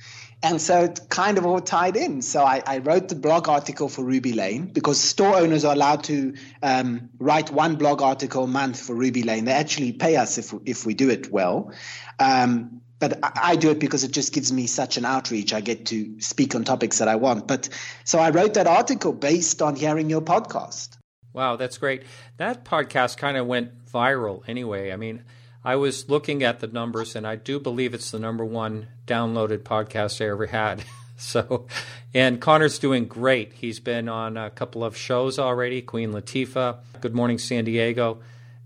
And 0.44 0.60
so 0.60 0.84
it 0.84 1.00
kind 1.08 1.38
of 1.38 1.46
all 1.46 1.58
tied 1.58 1.96
in. 1.96 2.20
So 2.20 2.44
I, 2.44 2.62
I 2.66 2.78
wrote 2.78 3.08
the 3.08 3.14
blog 3.14 3.48
article 3.48 3.88
for 3.88 4.04
Ruby 4.04 4.34
Lane 4.34 4.66
because 4.66 5.00
store 5.00 5.36
owners 5.36 5.64
are 5.64 5.72
allowed 5.72 6.04
to 6.04 6.34
um, 6.62 7.08
write 7.18 7.50
one 7.50 7.76
blog 7.76 8.02
article 8.02 8.44
a 8.44 8.46
month 8.46 8.78
for 8.78 8.94
Ruby 8.94 9.22
Lane. 9.22 9.46
They 9.46 9.52
actually 9.52 9.92
pay 9.92 10.16
us 10.16 10.36
if, 10.36 10.52
if 10.66 10.84
we 10.84 10.92
do 10.92 11.08
it 11.08 11.32
well. 11.32 11.72
Um, 12.20 12.82
but 12.98 13.18
I 13.22 13.56
do 13.56 13.70
it 13.70 13.80
because 13.80 14.04
it 14.04 14.12
just 14.12 14.34
gives 14.34 14.52
me 14.52 14.66
such 14.66 14.98
an 14.98 15.06
outreach. 15.06 15.54
I 15.54 15.62
get 15.62 15.86
to 15.86 16.20
speak 16.20 16.54
on 16.54 16.62
topics 16.62 16.98
that 16.98 17.08
I 17.08 17.16
want. 17.16 17.48
But 17.48 17.70
so 18.04 18.18
I 18.18 18.28
wrote 18.28 18.52
that 18.54 18.66
article 18.66 19.14
based 19.14 19.62
on 19.62 19.76
hearing 19.76 20.10
your 20.10 20.20
podcast. 20.20 20.98
Wow, 21.32 21.56
that's 21.56 21.78
great. 21.78 22.02
That 22.36 22.66
podcast 22.66 23.16
kind 23.16 23.38
of 23.38 23.46
went 23.46 23.86
viral 23.86 24.42
anyway. 24.46 24.92
I 24.92 24.96
mean, 24.96 25.24
I 25.64 25.76
was 25.76 26.10
looking 26.10 26.42
at 26.42 26.60
the 26.60 26.66
numbers, 26.66 27.16
and 27.16 27.26
I 27.26 27.36
do 27.36 27.58
believe 27.58 27.94
it's 27.94 28.10
the 28.10 28.18
number 28.18 28.44
one 28.44 28.88
downloaded 29.06 29.60
podcast 29.60 30.20
I 30.20 30.28
ever 30.28 30.46
had. 30.46 30.84
so, 31.16 31.66
and 32.12 32.40
Connor's 32.40 32.78
doing 32.78 33.06
great. 33.06 33.54
He's 33.54 33.80
been 33.80 34.08
on 34.08 34.36
a 34.36 34.50
couple 34.50 34.84
of 34.84 34.96
shows 34.96 35.38
already 35.38 35.80
Queen 35.80 36.12
Latifah, 36.12 36.78
Good 37.00 37.14
Morning 37.14 37.38
San 37.38 37.64
Diego, 37.64 38.20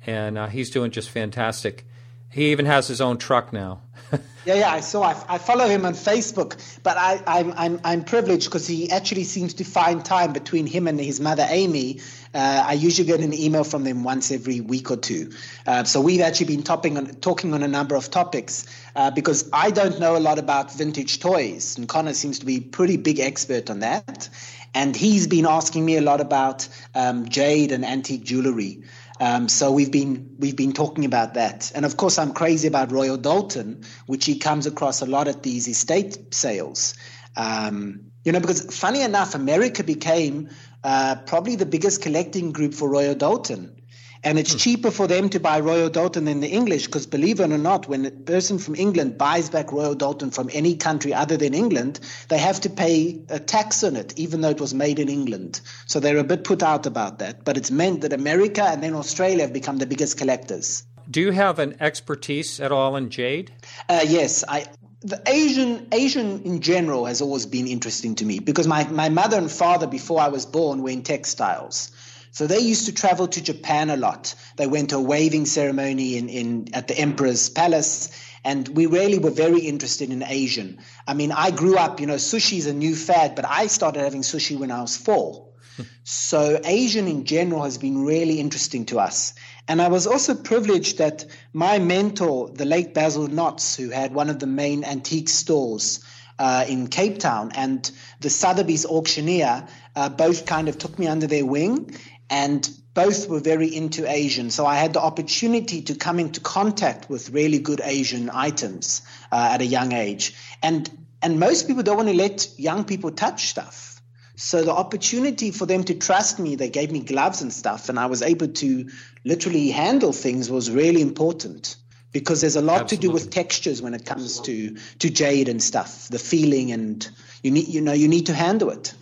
and 0.07 0.37
uh, 0.37 0.49
he's 0.49 0.71
doing 0.71 0.91
just 0.91 1.11
fantastic. 1.11 1.87
He 2.31 2.53
even 2.53 2.67
has 2.67 2.87
his 2.89 3.01
own 3.01 3.19
truck 3.19 3.53
now. 3.53 3.81
yeah, 4.45 4.55
yeah, 4.55 4.73
I 4.73 4.81
saw. 4.81 5.03
I, 5.03 5.25
I, 5.29 5.39
follow 5.39 5.67
him 5.67 5.85
on 5.85 5.95
Facebook, 5.95 6.57
but 6.83 6.97
I, 6.97 7.23
I'm 7.27 7.53
I'm 7.53 7.81
I'm 7.85 8.05
privileged 8.05 8.47
because 8.47 8.67
he 8.67 8.91
actually 8.91 9.25
seems 9.25 9.55
to 9.55 9.65
find 9.65 10.05
time 10.05 10.33
between 10.33 10.67
him 10.67 10.89
and 10.89 10.99
his 10.99 11.21
mother 11.21 11.47
Amy. 11.49 12.01
Uh, 12.35 12.65
I 12.67 12.75
usually 12.75 13.07
get 13.07 13.21
an 13.21 13.33
email 13.33 13.65
from 13.65 13.85
them 13.85 14.05
once 14.05 14.31
every 14.31 14.61
week 14.61 14.91
or 14.91 14.97
two. 14.97 15.33
Uh, 15.67 15.85
so 15.85 16.01
we've 16.01 16.21
actually 16.21 16.47
been 16.47 16.63
topping 16.63 16.97
on, 16.97 17.07
talking 17.17 17.55
on 17.55 17.63
a 17.63 17.69
number 17.69 17.97
of 17.97 18.11
topics 18.11 18.67
uh, 18.95 19.11
because 19.11 19.49
I 19.53 19.71
don't 19.71 19.99
know 19.99 20.17
a 20.17 20.21
lot 20.21 20.39
about 20.39 20.73
vintage 20.73 21.21
toys, 21.21 21.77
and 21.79 21.89
Connor 21.89 22.15
seems 22.15 22.39
to 22.41 22.47
be 22.47 22.57
a 22.57 22.61
pretty 22.61 22.97
big 22.99 23.21
expert 23.21 23.71
on 23.71 23.81
that. 23.81 24.29
And 24.75 24.95
he's 24.95 25.27
been 25.27 25.47
asking 25.47 25.85
me 25.85 25.97
a 25.97 26.03
lot 26.03 26.21
about 26.21 26.69
um, 26.95 27.29
jade 27.29 27.73
and 27.73 27.85
antique 27.85 28.25
jewelry. 28.25 28.83
Um, 29.21 29.49
so 29.49 29.73
we've 29.73 29.91
been 29.91 30.37
we've 30.39 30.57
been 30.57 30.73
talking 30.73 31.05
about 31.05 31.35
that, 31.35 31.73
and 31.75 31.85
of 31.85 31.97
course 31.97 32.19
I'm 32.19 32.33
crazy 32.33 32.69
about 32.69 32.93
Royal 32.93 33.19
Doulton, 33.19 33.85
which 34.07 34.25
he 34.25 34.39
comes 34.39 34.67
across 34.67 35.03
a 35.03 35.07
lot 35.07 35.29
at 35.29 35.43
these 35.43 35.67
estate 35.67 36.33
sales. 36.33 36.95
Um, 37.37 38.13
you 38.25 38.33
know, 38.33 38.41
because 38.41 38.77
funny 38.77 39.03
enough, 39.03 39.35
America 39.35 39.83
became 39.83 40.51
uh, 40.85 41.17
probably 41.27 41.57
the 41.57 41.67
biggest 41.67 42.03
collecting 42.03 42.53
group 42.53 42.75
for 42.75 42.89
Royal 42.89 43.15
Doulton. 43.15 43.78
And 44.25 44.39
it's 44.39 44.53
hmm. 44.53 44.59
cheaper 44.59 44.91
for 44.91 45.07
them 45.07 45.29
to 45.31 45.41
buy 45.41 45.61
Royal 45.61 45.91
Doulton 45.91 46.25
than 46.25 46.41
the 46.41 46.49
English 46.49 46.87
because, 46.87 47.07
believe 47.07 47.41
it 47.41 47.51
or 47.51 47.59
not, 47.59 47.89
when 47.89 48.07
a 48.07 48.11
person 48.11 48.59
from 48.59 48.75
England 48.75 49.19
buys 49.19 49.51
back 49.51 49.73
Royal 49.73 49.95
Doulton 49.95 50.33
from 50.33 50.51
any 50.53 50.77
country 50.77 51.15
other 51.15 51.37
than 51.37 51.55
England, 51.55 52.01
they 52.29 52.39
have 52.39 52.61
to 52.63 52.71
pay 52.71 53.21
a 53.29 53.39
tax 53.39 53.85
on 53.85 53.97
it, 53.97 54.13
even 54.17 54.41
though 54.41 54.51
it 54.51 54.61
was 54.61 54.75
made 54.75 54.99
in 54.99 55.09
England. 55.09 55.61
So 55.87 56.01
they're 56.01 56.19
a 56.19 56.25
bit 56.25 56.45
put 56.45 56.63
out 56.63 56.87
about 56.87 57.19
that. 57.21 57.45
But 57.45 57.57
it's 57.57 57.71
meant 57.71 58.01
that 58.03 58.13
America 58.13 58.65
and 58.65 58.83
then 58.83 58.95
Australia 58.95 59.43
have 59.43 59.53
become 59.53 59.79
the 59.79 59.87
biggest 59.87 60.19
collectors. 60.19 60.85
Do 61.11 61.21
you 61.21 61.31
have 61.31 61.59
an 61.59 61.77
expertise 61.81 62.61
at 62.61 62.71
all 62.71 62.97
in 62.97 63.09
jade? 63.09 63.51
Uh, 63.89 64.05
yes, 64.07 64.45
I, 64.47 64.67
the 65.01 65.23
Asian 65.27 65.89
Asian 65.93 66.43
in 66.43 66.61
general 66.61 67.07
has 67.07 67.23
always 67.23 67.47
been 67.47 67.67
interesting 67.67 68.15
to 68.17 68.27
me 68.27 68.41
because 68.41 68.67
my, 68.67 68.87
my 68.89 69.09
mother 69.09 69.39
and 69.39 69.51
father 69.51 69.87
before 69.87 70.21
I 70.21 70.29
was 70.29 70.45
born 70.45 70.83
were 70.83 70.91
in 70.91 71.03
textiles. 71.03 71.93
So 72.31 72.47
they 72.47 72.61
used 72.61 72.87
to 72.87 72.93
travel 72.93 73.29
to 73.29 73.43
Japan 73.43 73.91
a 73.91 73.97
lot. 73.97 74.35
They 74.57 74.67
went 74.67 74.91
to 74.91 74.97
a 74.97 75.03
waving 75.03 75.47
ceremony 75.47 76.17
in, 76.17 76.29
in 76.29 76.75
at 76.75 76.89
the 76.89 76.99
emperor's 76.99 77.49
palace, 77.49 78.11
and 78.45 78.69
we 78.69 78.87
really 78.87 79.19
were 79.19 79.31
very 79.31 79.61
interested 79.61 80.11
in 80.11 80.23
Asian. 80.23 80.79
I 81.07 81.15
mean, 81.15 81.33
I 81.33 81.51
grew 81.51 81.77
up, 81.77 82.01
you 82.01 82.07
know, 82.07 82.15
sushi 82.15 82.59
is 82.59 82.67
a 82.67 82.73
new 82.73 82.95
fad, 82.95 83.35
but 83.35 83.45
I 83.45 83.67
started 83.67 84.03
having 84.03 84.23
sushi 84.23 84.59
when 84.59 84.71
I 84.71 84.81
was 84.81 84.97
four. 84.97 85.49
so 86.05 86.61
Asian 86.65 87.09
in 87.09 87.25
general 87.25 87.63
has 87.65 87.79
been 87.79 88.05
really 88.05 88.41
interesting 88.41 88.87
to 88.87 89.01
us. 89.01 89.35
And 89.67 89.83
I 89.83 89.89
was 89.89 90.07
also 90.07 90.35
privileged 90.35 90.99
that 90.99 91.27
my 91.53 91.79
mentor, 91.79 92.51
the 92.51 92.65
late 92.65 92.95
Basil 92.95 93.29
Knotts, 93.29 93.77
who 93.77 93.91
had 93.91 94.15
one 94.15 94.31
of 94.31 94.39
the 94.39 94.47
main 94.47 94.85
antique 94.85 95.29
stores 95.29 96.01
uh, 96.39 96.65
in 96.69 96.87
Cape 96.87 97.19
Town, 97.19 97.53
and 97.55 97.91
the 98.21 98.31
Sotheby's 98.31 98.87
auctioneer, 98.87 99.67
uh, 99.97 100.09
both 100.09 100.47
kind 100.47 100.69
of 100.69 100.79
took 100.79 100.99
me 100.99 101.07
under 101.07 101.27
their 101.27 101.45
wing 101.45 101.95
and 102.31 102.69
both 102.95 103.29
were 103.29 103.41
very 103.41 103.75
into 103.75 104.11
Asian. 104.11 104.51
So 104.51 104.67
I 104.67 104.77
had 104.77 104.93
the 104.93 105.01
opportunity 105.01 105.83
to 105.83 105.95
come 105.95 106.19
into 106.19 106.41
contact 106.41 107.09
with 107.09 107.31
really 107.31 107.59
good 107.59 107.81
Asian 107.83 108.31
items 108.33 109.03
uh, 109.31 109.51
at 109.53 109.61
a 109.61 109.67
young 109.67 109.93
age. 109.93 110.35
And 110.63 110.91
and 111.21 111.41
most 111.41 111.67
people 111.67 111.83
don't 111.83 111.97
want 111.97 112.09
to 112.09 112.15
let 112.15 112.49
young 112.59 112.85
people 112.85 113.11
touch 113.11 113.47
stuff. 113.47 114.01
So 114.37 114.63
the 114.63 114.73
opportunity 114.73 115.51
for 115.51 115.67
them 115.67 115.83
to 115.85 115.95
trust 115.95 116.39
me, 116.39 116.55
they 116.55 116.71
gave 116.71 116.93
me 116.93 117.01
gloves 117.01 117.43
and 117.43 117.53
stuff, 117.53 117.89
and 117.89 117.99
I 117.99 118.07
was 118.07 118.23
able 118.23 118.49
to 118.49 118.89
literally 119.25 119.71
handle 119.71 120.13
things 120.13 120.49
was 120.49 120.71
really 120.71 121.03
important 121.03 121.75
because 122.13 122.41
there's 122.41 122.57
a 122.57 122.63
lot 122.63 122.83
Absolutely. 122.83 122.97
to 122.97 123.03
do 123.03 123.11
with 123.13 123.31
textures 123.31 123.83
when 123.83 123.95
it 123.95 124.07
comes 124.07 124.41
to 124.43 124.77
to 125.01 125.11
jade 125.11 125.49
and 125.49 125.63
stuff, 125.63 126.09
the 126.09 126.19
feeling, 126.19 126.71
and 126.73 127.09
you 127.43 127.51
need 127.51 127.69
you 127.69 127.81
know 127.81 127.93
you 127.93 128.09
need 128.09 128.27
to 128.27 128.35
handle 128.35 128.71
it. 128.71 128.95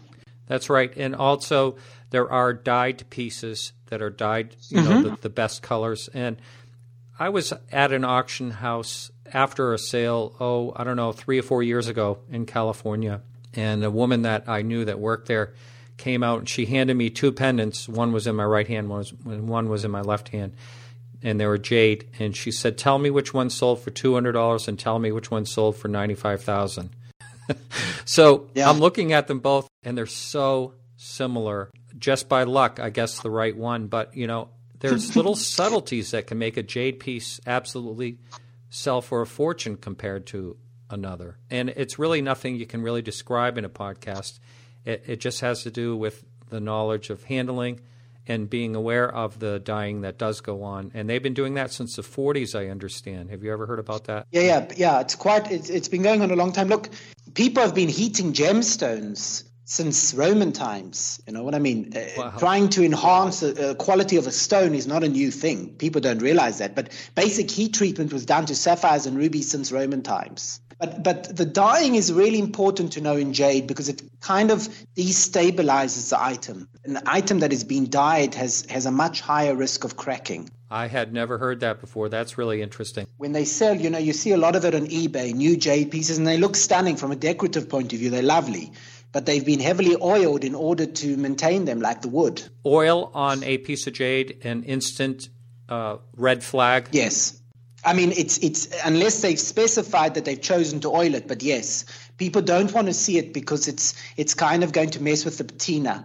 That's 0.46 0.70
right, 0.70 0.92
and 0.96 1.14
also 1.14 1.76
there 2.10 2.30
are 2.30 2.52
dyed 2.52 3.08
pieces 3.10 3.72
that 3.86 4.02
are 4.02 4.10
dyed, 4.10 4.56
you 4.68 4.80
mm-hmm. 4.80 4.88
know, 4.88 5.02
the, 5.10 5.22
the 5.22 5.28
best 5.28 5.62
colors. 5.62 6.08
And 6.14 6.36
I 7.18 7.28
was 7.28 7.52
at 7.72 7.92
an 7.92 8.04
auction 8.04 8.50
house 8.50 9.10
after 9.32 9.72
a 9.72 9.78
sale, 9.78 10.34
oh, 10.38 10.72
I 10.76 10.84
don't 10.84 10.96
know, 10.96 11.12
three 11.12 11.38
or 11.38 11.42
four 11.42 11.62
years 11.62 11.88
ago 11.88 12.18
in 12.30 12.46
California. 12.46 13.22
And 13.54 13.82
a 13.84 13.90
woman 13.90 14.22
that 14.22 14.48
I 14.48 14.62
knew 14.62 14.84
that 14.84 14.98
worked 14.98 15.28
there 15.28 15.54
came 15.96 16.22
out 16.22 16.40
and 16.40 16.48
she 16.48 16.66
handed 16.66 16.94
me 16.94 17.10
two 17.10 17.32
pendants. 17.32 17.88
One 17.88 18.12
was 18.12 18.26
in 18.26 18.36
my 18.36 18.44
right 18.44 18.68
hand, 18.68 18.88
one 18.88 18.98
was, 18.98 19.12
one 19.12 19.68
was 19.68 19.84
in 19.84 19.90
my 19.90 20.02
left 20.02 20.28
hand. 20.28 20.54
And 21.22 21.40
they 21.40 21.46
were 21.46 21.58
jade. 21.58 22.08
And 22.18 22.36
she 22.36 22.52
said, 22.52 22.76
Tell 22.76 22.98
me 22.98 23.10
which 23.10 23.32
one 23.32 23.50
sold 23.50 23.80
for 23.80 23.90
$200 23.90 24.68
and 24.68 24.78
tell 24.78 24.98
me 24.98 25.10
which 25.10 25.30
one 25.30 25.46
sold 25.46 25.76
for 25.76 25.88
95000 25.88 26.90
So 28.08 28.48
yeah. 28.54 28.70
I'm 28.70 28.78
looking 28.78 29.12
at 29.12 29.26
them 29.26 29.40
both, 29.40 29.68
and 29.82 29.98
they're 29.98 30.06
so 30.06 30.74
similar 30.96 31.70
just 31.98 32.28
by 32.28 32.44
luck, 32.44 32.78
I 32.78 32.90
guess 32.90 33.20
the 33.20 33.30
right 33.30 33.56
one. 33.56 33.88
But 33.88 34.16
you 34.16 34.26
know, 34.28 34.50
there's 34.78 35.16
little 35.16 35.34
subtleties 35.34 36.12
that 36.12 36.26
can 36.26 36.38
make 36.38 36.56
a 36.56 36.62
jade 36.62 37.00
piece 37.00 37.40
absolutely 37.46 38.18
sell 38.70 39.00
for 39.00 39.22
a 39.22 39.26
fortune 39.26 39.76
compared 39.76 40.26
to 40.28 40.56
another. 40.90 41.36
And 41.50 41.70
it's 41.70 41.98
really 41.98 42.22
nothing 42.22 42.56
you 42.56 42.66
can 42.66 42.82
really 42.82 43.02
describe 43.02 43.58
in 43.58 43.64
a 43.64 43.68
podcast. 43.68 44.38
It, 44.84 45.04
it 45.06 45.20
just 45.20 45.40
has 45.40 45.64
to 45.64 45.70
do 45.70 45.96
with 45.96 46.24
the 46.48 46.60
knowledge 46.60 47.10
of 47.10 47.24
handling 47.24 47.80
and 48.28 48.50
being 48.50 48.74
aware 48.74 49.12
of 49.12 49.38
the 49.38 49.58
dyeing 49.60 50.00
that 50.00 50.18
does 50.18 50.40
go 50.40 50.62
on. 50.62 50.90
And 50.94 51.08
they've 51.08 51.22
been 51.22 51.34
doing 51.34 51.54
that 51.54 51.70
since 51.72 51.96
the 51.96 52.02
40s, 52.02 52.58
I 52.58 52.68
understand. 52.70 53.30
Have 53.30 53.44
you 53.44 53.52
ever 53.52 53.66
heard 53.66 53.78
about 53.78 54.04
that? 54.04 54.26
Yeah, 54.32 54.42
yeah, 54.42 54.72
yeah. 54.76 55.00
It's 55.00 55.14
quite. 55.14 55.50
It's, 55.50 55.70
it's 55.70 55.88
been 55.88 56.02
going 56.02 56.22
on 56.22 56.30
a 56.30 56.36
long 56.36 56.52
time. 56.52 56.68
Look, 56.68 56.90
people 57.36 57.62
have 57.62 57.74
been 57.74 57.88
heating 57.88 58.32
gemstones 58.32 59.44
since 59.66 60.14
Roman 60.14 60.52
times. 60.52 61.22
You 61.26 61.34
know 61.34 61.44
what 61.44 61.54
I 61.54 61.58
mean? 61.58 61.92
Uh, 61.94 62.00
wow. 62.16 62.24
Uh, 62.24 62.38
trying 62.38 62.68
to 62.70 62.84
enhance 62.84 63.40
the 63.40 63.70
uh, 63.70 63.74
quality 63.74 64.16
of 64.16 64.26
a 64.26 64.32
stone 64.32 64.74
is 64.74 64.86
not 64.86 65.04
a 65.04 65.08
new 65.08 65.30
thing. 65.30 65.74
People 65.74 66.00
don't 66.00 66.22
realize 66.22 66.58
that. 66.58 66.74
But 66.74 66.90
basic 67.14 67.50
heat 67.50 67.74
treatment 67.74 68.12
was 68.12 68.24
done 68.24 68.46
to 68.46 68.54
sapphires 68.54 69.06
and 69.06 69.18
rubies 69.18 69.50
since 69.50 69.70
Roman 69.70 70.02
times. 70.02 70.60
But 70.78 71.02
but 71.02 71.36
the 71.36 71.46
dyeing 71.46 71.94
is 71.94 72.12
really 72.12 72.38
important 72.38 72.92
to 72.92 73.00
know 73.00 73.16
in 73.16 73.32
jade 73.32 73.66
because 73.66 73.88
it 73.88 74.02
kind 74.20 74.50
of 74.50 74.68
destabilizes 74.96 76.10
the 76.10 76.22
item. 76.22 76.68
An 76.84 76.98
item 77.06 77.40
that 77.40 77.52
is 77.52 77.64
being 77.64 77.86
dyed 77.86 78.34
has 78.34 78.66
has 78.68 78.86
a 78.86 78.90
much 78.90 79.20
higher 79.20 79.54
risk 79.54 79.84
of 79.84 79.96
cracking. 79.96 80.50
I 80.70 80.88
had 80.88 81.12
never 81.12 81.38
heard 81.38 81.60
that 81.60 81.80
before. 81.80 82.08
That's 82.08 82.36
really 82.36 82.60
interesting. 82.60 83.06
When 83.18 83.32
they 83.32 83.44
sell, 83.44 83.74
you 83.74 83.88
know, 83.88 83.98
you 83.98 84.12
see 84.12 84.32
a 84.32 84.36
lot 84.36 84.56
of 84.56 84.64
it 84.64 84.74
on 84.74 84.88
eBay, 84.88 85.32
new 85.32 85.56
jade 85.56 85.92
pieces, 85.92 86.18
and 86.18 86.26
they 86.26 86.38
look 86.38 86.56
stunning 86.56 86.96
from 86.96 87.12
a 87.12 87.16
decorative 87.16 87.68
point 87.68 87.92
of 87.92 88.00
view. 88.00 88.10
They're 88.10 88.22
lovely 88.22 88.72
but 89.12 89.24
they've 89.24 89.46
been 89.46 89.60
heavily 89.60 89.96
oiled 89.98 90.44
in 90.44 90.54
order 90.54 90.84
to 90.84 91.16
maintain 91.16 91.64
them 91.64 91.80
like 91.80 92.02
the 92.02 92.08
wood. 92.08 92.42
Oil 92.66 93.10
on 93.14 93.42
a 93.44 93.56
piece 93.56 93.86
of 93.86 93.94
jade, 93.94 94.38
an 94.44 94.62
instant 94.64 95.30
uh, 95.70 95.96
red 96.14 96.44
flag? 96.44 96.88
Yes. 96.92 97.40
I 97.86 97.92
mean, 97.92 98.12
it's 98.12 98.36
it's 98.38 98.68
unless 98.84 99.22
they've 99.22 99.38
specified 99.38 100.14
that 100.14 100.24
they've 100.24 100.40
chosen 100.40 100.80
to 100.80 100.88
oil 100.90 101.14
it, 101.14 101.28
but 101.28 101.40
yes, 101.42 101.84
people 102.18 102.42
don't 102.42 102.72
want 102.72 102.88
to 102.88 102.92
see 102.92 103.16
it 103.16 103.32
because 103.32 103.68
it's 103.68 103.94
it's 104.16 104.34
kind 104.34 104.64
of 104.64 104.72
going 104.72 104.90
to 104.90 105.02
mess 105.02 105.24
with 105.24 105.38
the 105.38 105.44
patina. 105.44 106.04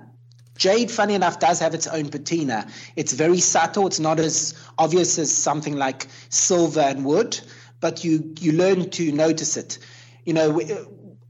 Jade, 0.58 0.92
funny 0.92 1.16
enough, 1.16 1.40
does 1.40 1.60
have 1.60 1.74
its 1.74 1.88
own 1.88 2.10
patina. 2.10 2.68
It's 2.96 3.14
very 3.14 3.40
subtle. 3.40 3.88
It's 3.88 4.00
not 4.00 4.20
as 4.20 4.54
obvious 4.78 5.18
as 5.18 5.36
something 5.36 5.76
like 5.76 6.08
silver 6.30 6.82
and 6.82 7.04
wood, 7.04 7.42
but 7.80 8.04
you 8.04 8.32
you 8.40 8.52
learn 8.52 8.92
to 8.92 9.12
notice 9.12 9.58
it. 9.58 9.80
You 10.24 10.34
know, 10.34 10.62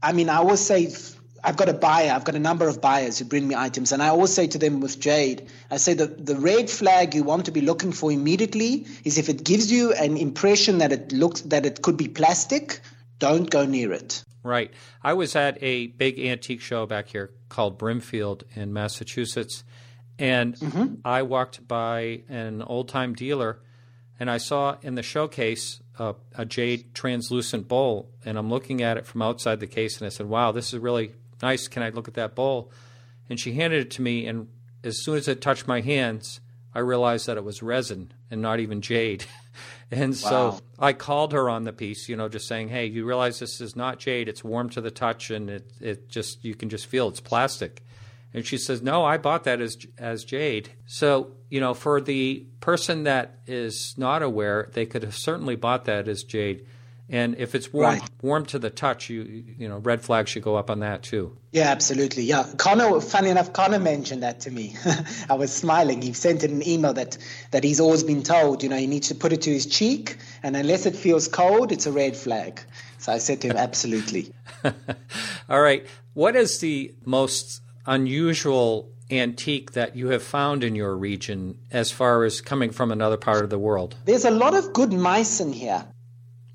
I 0.02 0.12
mean, 0.12 0.28
I 0.28 0.36
always 0.36 0.60
say 0.60 0.92
I've 1.44 1.56
got 1.56 1.68
a 1.68 1.72
buyer, 1.72 2.12
I've 2.12 2.24
got 2.24 2.36
a 2.36 2.40
number 2.40 2.68
of 2.68 2.80
buyers 2.80 3.18
who 3.18 3.24
bring 3.24 3.48
me 3.48 3.56
items, 3.56 3.90
and 3.90 4.02
I 4.02 4.08
always 4.08 4.32
say 4.32 4.46
to 4.46 4.58
them 4.58 4.80
with 4.80 5.00
Jade, 5.00 5.48
I 5.70 5.76
say 5.76 5.94
that 5.94 6.24
the 6.24 6.36
red 6.36 6.70
flag 6.70 7.14
you 7.14 7.24
want 7.24 7.46
to 7.46 7.50
be 7.50 7.60
looking 7.60 7.90
for 7.90 8.12
immediately 8.12 8.86
is 9.04 9.18
if 9.18 9.28
it 9.28 9.42
gives 9.42 9.72
you 9.72 9.92
an 9.94 10.16
impression 10.16 10.78
that 10.78 10.92
it 10.92 11.12
looks 11.12 11.40
that 11.42 11.66
it 11.66 11.82
could 11.82 11.96
be 11.96 12.06
plastic, 12.06 12.80
don't 13.18 13.50
go 13.50 13.66
near 13.66 13.92
it. 13.92 14.22
Right. 14.44 14.70
I 15.02 15.14
was 15.14 15.34
at 15.36 15.58
a 15.62 15.88
big 15.88 16.18
antique 16.18 16.60
show 16.60 16.86
back 16.86 17.08
here 17.08 17.30
called 17.48 17.78
Brimfield 17.78 18.44
in 18.54 18.72
Massachusetts, 18.72 19.64
and 20.18 20.56
mm-hmm. 20.56 20.94
I 21.04 21.22
walked 21.22 21.66
by 21.66 22.22
an 22.28 22.62
old 22.62 22.88
time 22.88 23.14
dealer, 23.14 23.58
and 24.20 24.30
I 24.30 24.38
saw 24.38 24.76
in 24.82 24.94
the 24.94 25.02
showcase 25.02 25.80
a, 25.98 26.14
a 26.36 26.44
jade 26.44 26.94
translucent 26.94 27.66
bowl, 27.66 28.10
and 28.24 28.38
I'm 28.38 28.48
looking 28.48 28.80
at 28.80 28.96
it 28.96 29.06
from 29.06 29.22
outside 29.22 29.58
the 29.58 29.66
case, 29.66 29.98
and 29.98 30.06
I 30.06 30.10
said, 30.10 30.26
"Wow, 30.26 30.52
this 30.52 30.72
is 30.72 30.78
really 30.78 31.14
nice. 31.42 31.68
Can 31.68 31.82
I 31.82 31.90
look 31.90 32.08
at 32.08 32.14
that 32.14 32.34
bowl? 32.34 32.70
And 33.28 33.38
she 33.38 33.52
handed 33.52 33.86
it 33.86 33.90
to 33.92 34.02
me, 34.02 34.26
and 34.26 34.48
as 34.84 35.02
soon 35.02 35.16
as 35.16 35.28
it 35.28 35.40
touched 35.40 35.66
my 35.66 35.80
hands, 35.80 36.40
I 36.74 36.80
realized 36.80 37.26
that 37.26 37.36
it 37.36 37.44
was 37.44 37.62
resin 37.62 38.12
and 38.30 38.40
not 38.40 38.60
even 38.60 38.80
jade. 38.80 39.24
and 39.90 40.12
wow. 40.12 40.16
so 40.16 40.60
I 40.78 40.92
called 40.92 41.32
her 41.32 41.50
on 41.50 41.64
the 41.64 41.72
piece, 41.72 42.08
you 42.08 42.16
know, 42.16 42.28
just 42.28 42.48
saying, 42.48 42.68
"Hey, 42.68 42.86
you 42.86 43.04
realize 43.04 43.38
this 43.38 43.60
is 43.60 43.76
not 43.76 43.98
jade? 43.98 44.28
It's 44.28 44.42
warm 44.42 44.70
to 44.70 44.80
the 44.80 44.90
touch, 44.90 45.30
and 45.30 45.50
it 45.50 45.70
it 45.80 46.08
just 46.08 46.44
you 46.44 46.54
can 46.54 46.68
just 46.68 46.86
feel 46.86 47.08
it's 47.08 47.20
plastic." 47.20 47.82
And 48.34 48.46
she 48.46 48.56
says, 48.56 48.80
"No, 48.80 49.04
I 49.04 49.18
bought 49.18 49.44
that 49.44 49.60
as 49.60 49.76
as 49.98 50.24
jade." 50.24 50.70
So 50.86 51.32
you 51.50 51.60
know, 51.60 51.74
for 51.74 52.00
the 52.00 52.46
person 52.60 53.04
that 53.04 53.40
is 53.46 53.94
not 53.98 54.22
aware, 54.22 54.70
they 54.72 54.86
could 54.86 55.02
have 55.02 55.16
certainly 55.16 55.56
bought 55.56 55.84
that 55.84 56.08
as 56.08 56.24
jade. 56.24 56.66
And 57.08 57.36
if 57.36 57.54
it's 57.54 57.72
warm, 57.72 57.98
right. 57.98 58.10
warm 58.22 58.46
to 58.46 58.58
the 58.58 58.70
touch, 58.70 59.10
you 59.10 59.22
you 59.58 59.68
know, 59.68 59.78
red 59.78 60.02
flag 60.02 60.28
should 60.28 60.42
go 60.42 60.56
up 60.56 60.70
on 60.70 60.80
that 60.80 61.02
too. 61.02 61.36
Yeah, 61.50 61.68
absolutely. 61.68 62.22
Yeah, 62.22 62.46
Connor. 62.56 63.00
Funny 63.00 63.28
enough, 63.28 63.52
Connor 63.52 63.80
mentioned 63.80 64.22
that 64.22 64.40
to 64.40 64.50
me. 64.50 64.76
I 65.28 65.34
was 65.34 65.52
smiling. 65.52 66.00
He 66.00 66.12
sent 66.14 66.42
in 66.42 66.52
an 66.52 66.66
email 66.66 66.94
that 66.94 67.18
that 67.50 67.64
he's 67.64 67.80
always 67.80 68.02
been 68.02 68.22
told, 68.22 68.62
you 68.62 68.68
know, 68.68 68.76
he 68.76 68.86
needs 68.86 69.08
to 69.08 69.14
put 69.14 69.32
it 69.32 69.42
to 69.42 69.50
his 69.50 69.66
cheek, 69.66 70.16
and 70.42 70.56
unless 70.56 70.86
it 70.86 70.96
feels 70.96 71.28
cold, 71.28 71.72
it's 71.72 71.86
a 71.86 71.92
red 71.92 72.16
flag. 72.16 72.60
So 72.98 73.12
I 73.12 73.18
said 73.18 73.40
to 73.40 73.48
him, 73.48 73.56
absolutely. 73.56 74.32
All 75.48 75.60
right. 75.60 75.84
What 76.14 76.36
is 76.36 76.60
the 76.60 76.94
most 77.04 77.60
unusual 77.84 78.88
antique 79.10 79.72
that 79.72 79.96
you 79.96 80.08
have 80.08 80.22
found 80.22 80.64
in 80.64 80.74
your 80.74 80.96
region 80.96 81.58
as 81.70 81.90
far 81.90 82.24
as 82.24 82.40
coming 82.40 82.70
from 82.70 82.92
another 82.92 83.16
part 83.16 83.44
of 83.44 83.50
the 83.50 83.58
world? 83.58 83.96
There's 84.04 84.24
a 84.24 84.30
lot 84.30 84.54
of 84.54 84.72
good 84.72 84.90
Meissen 84.90 85.52
here. 85.52 85.84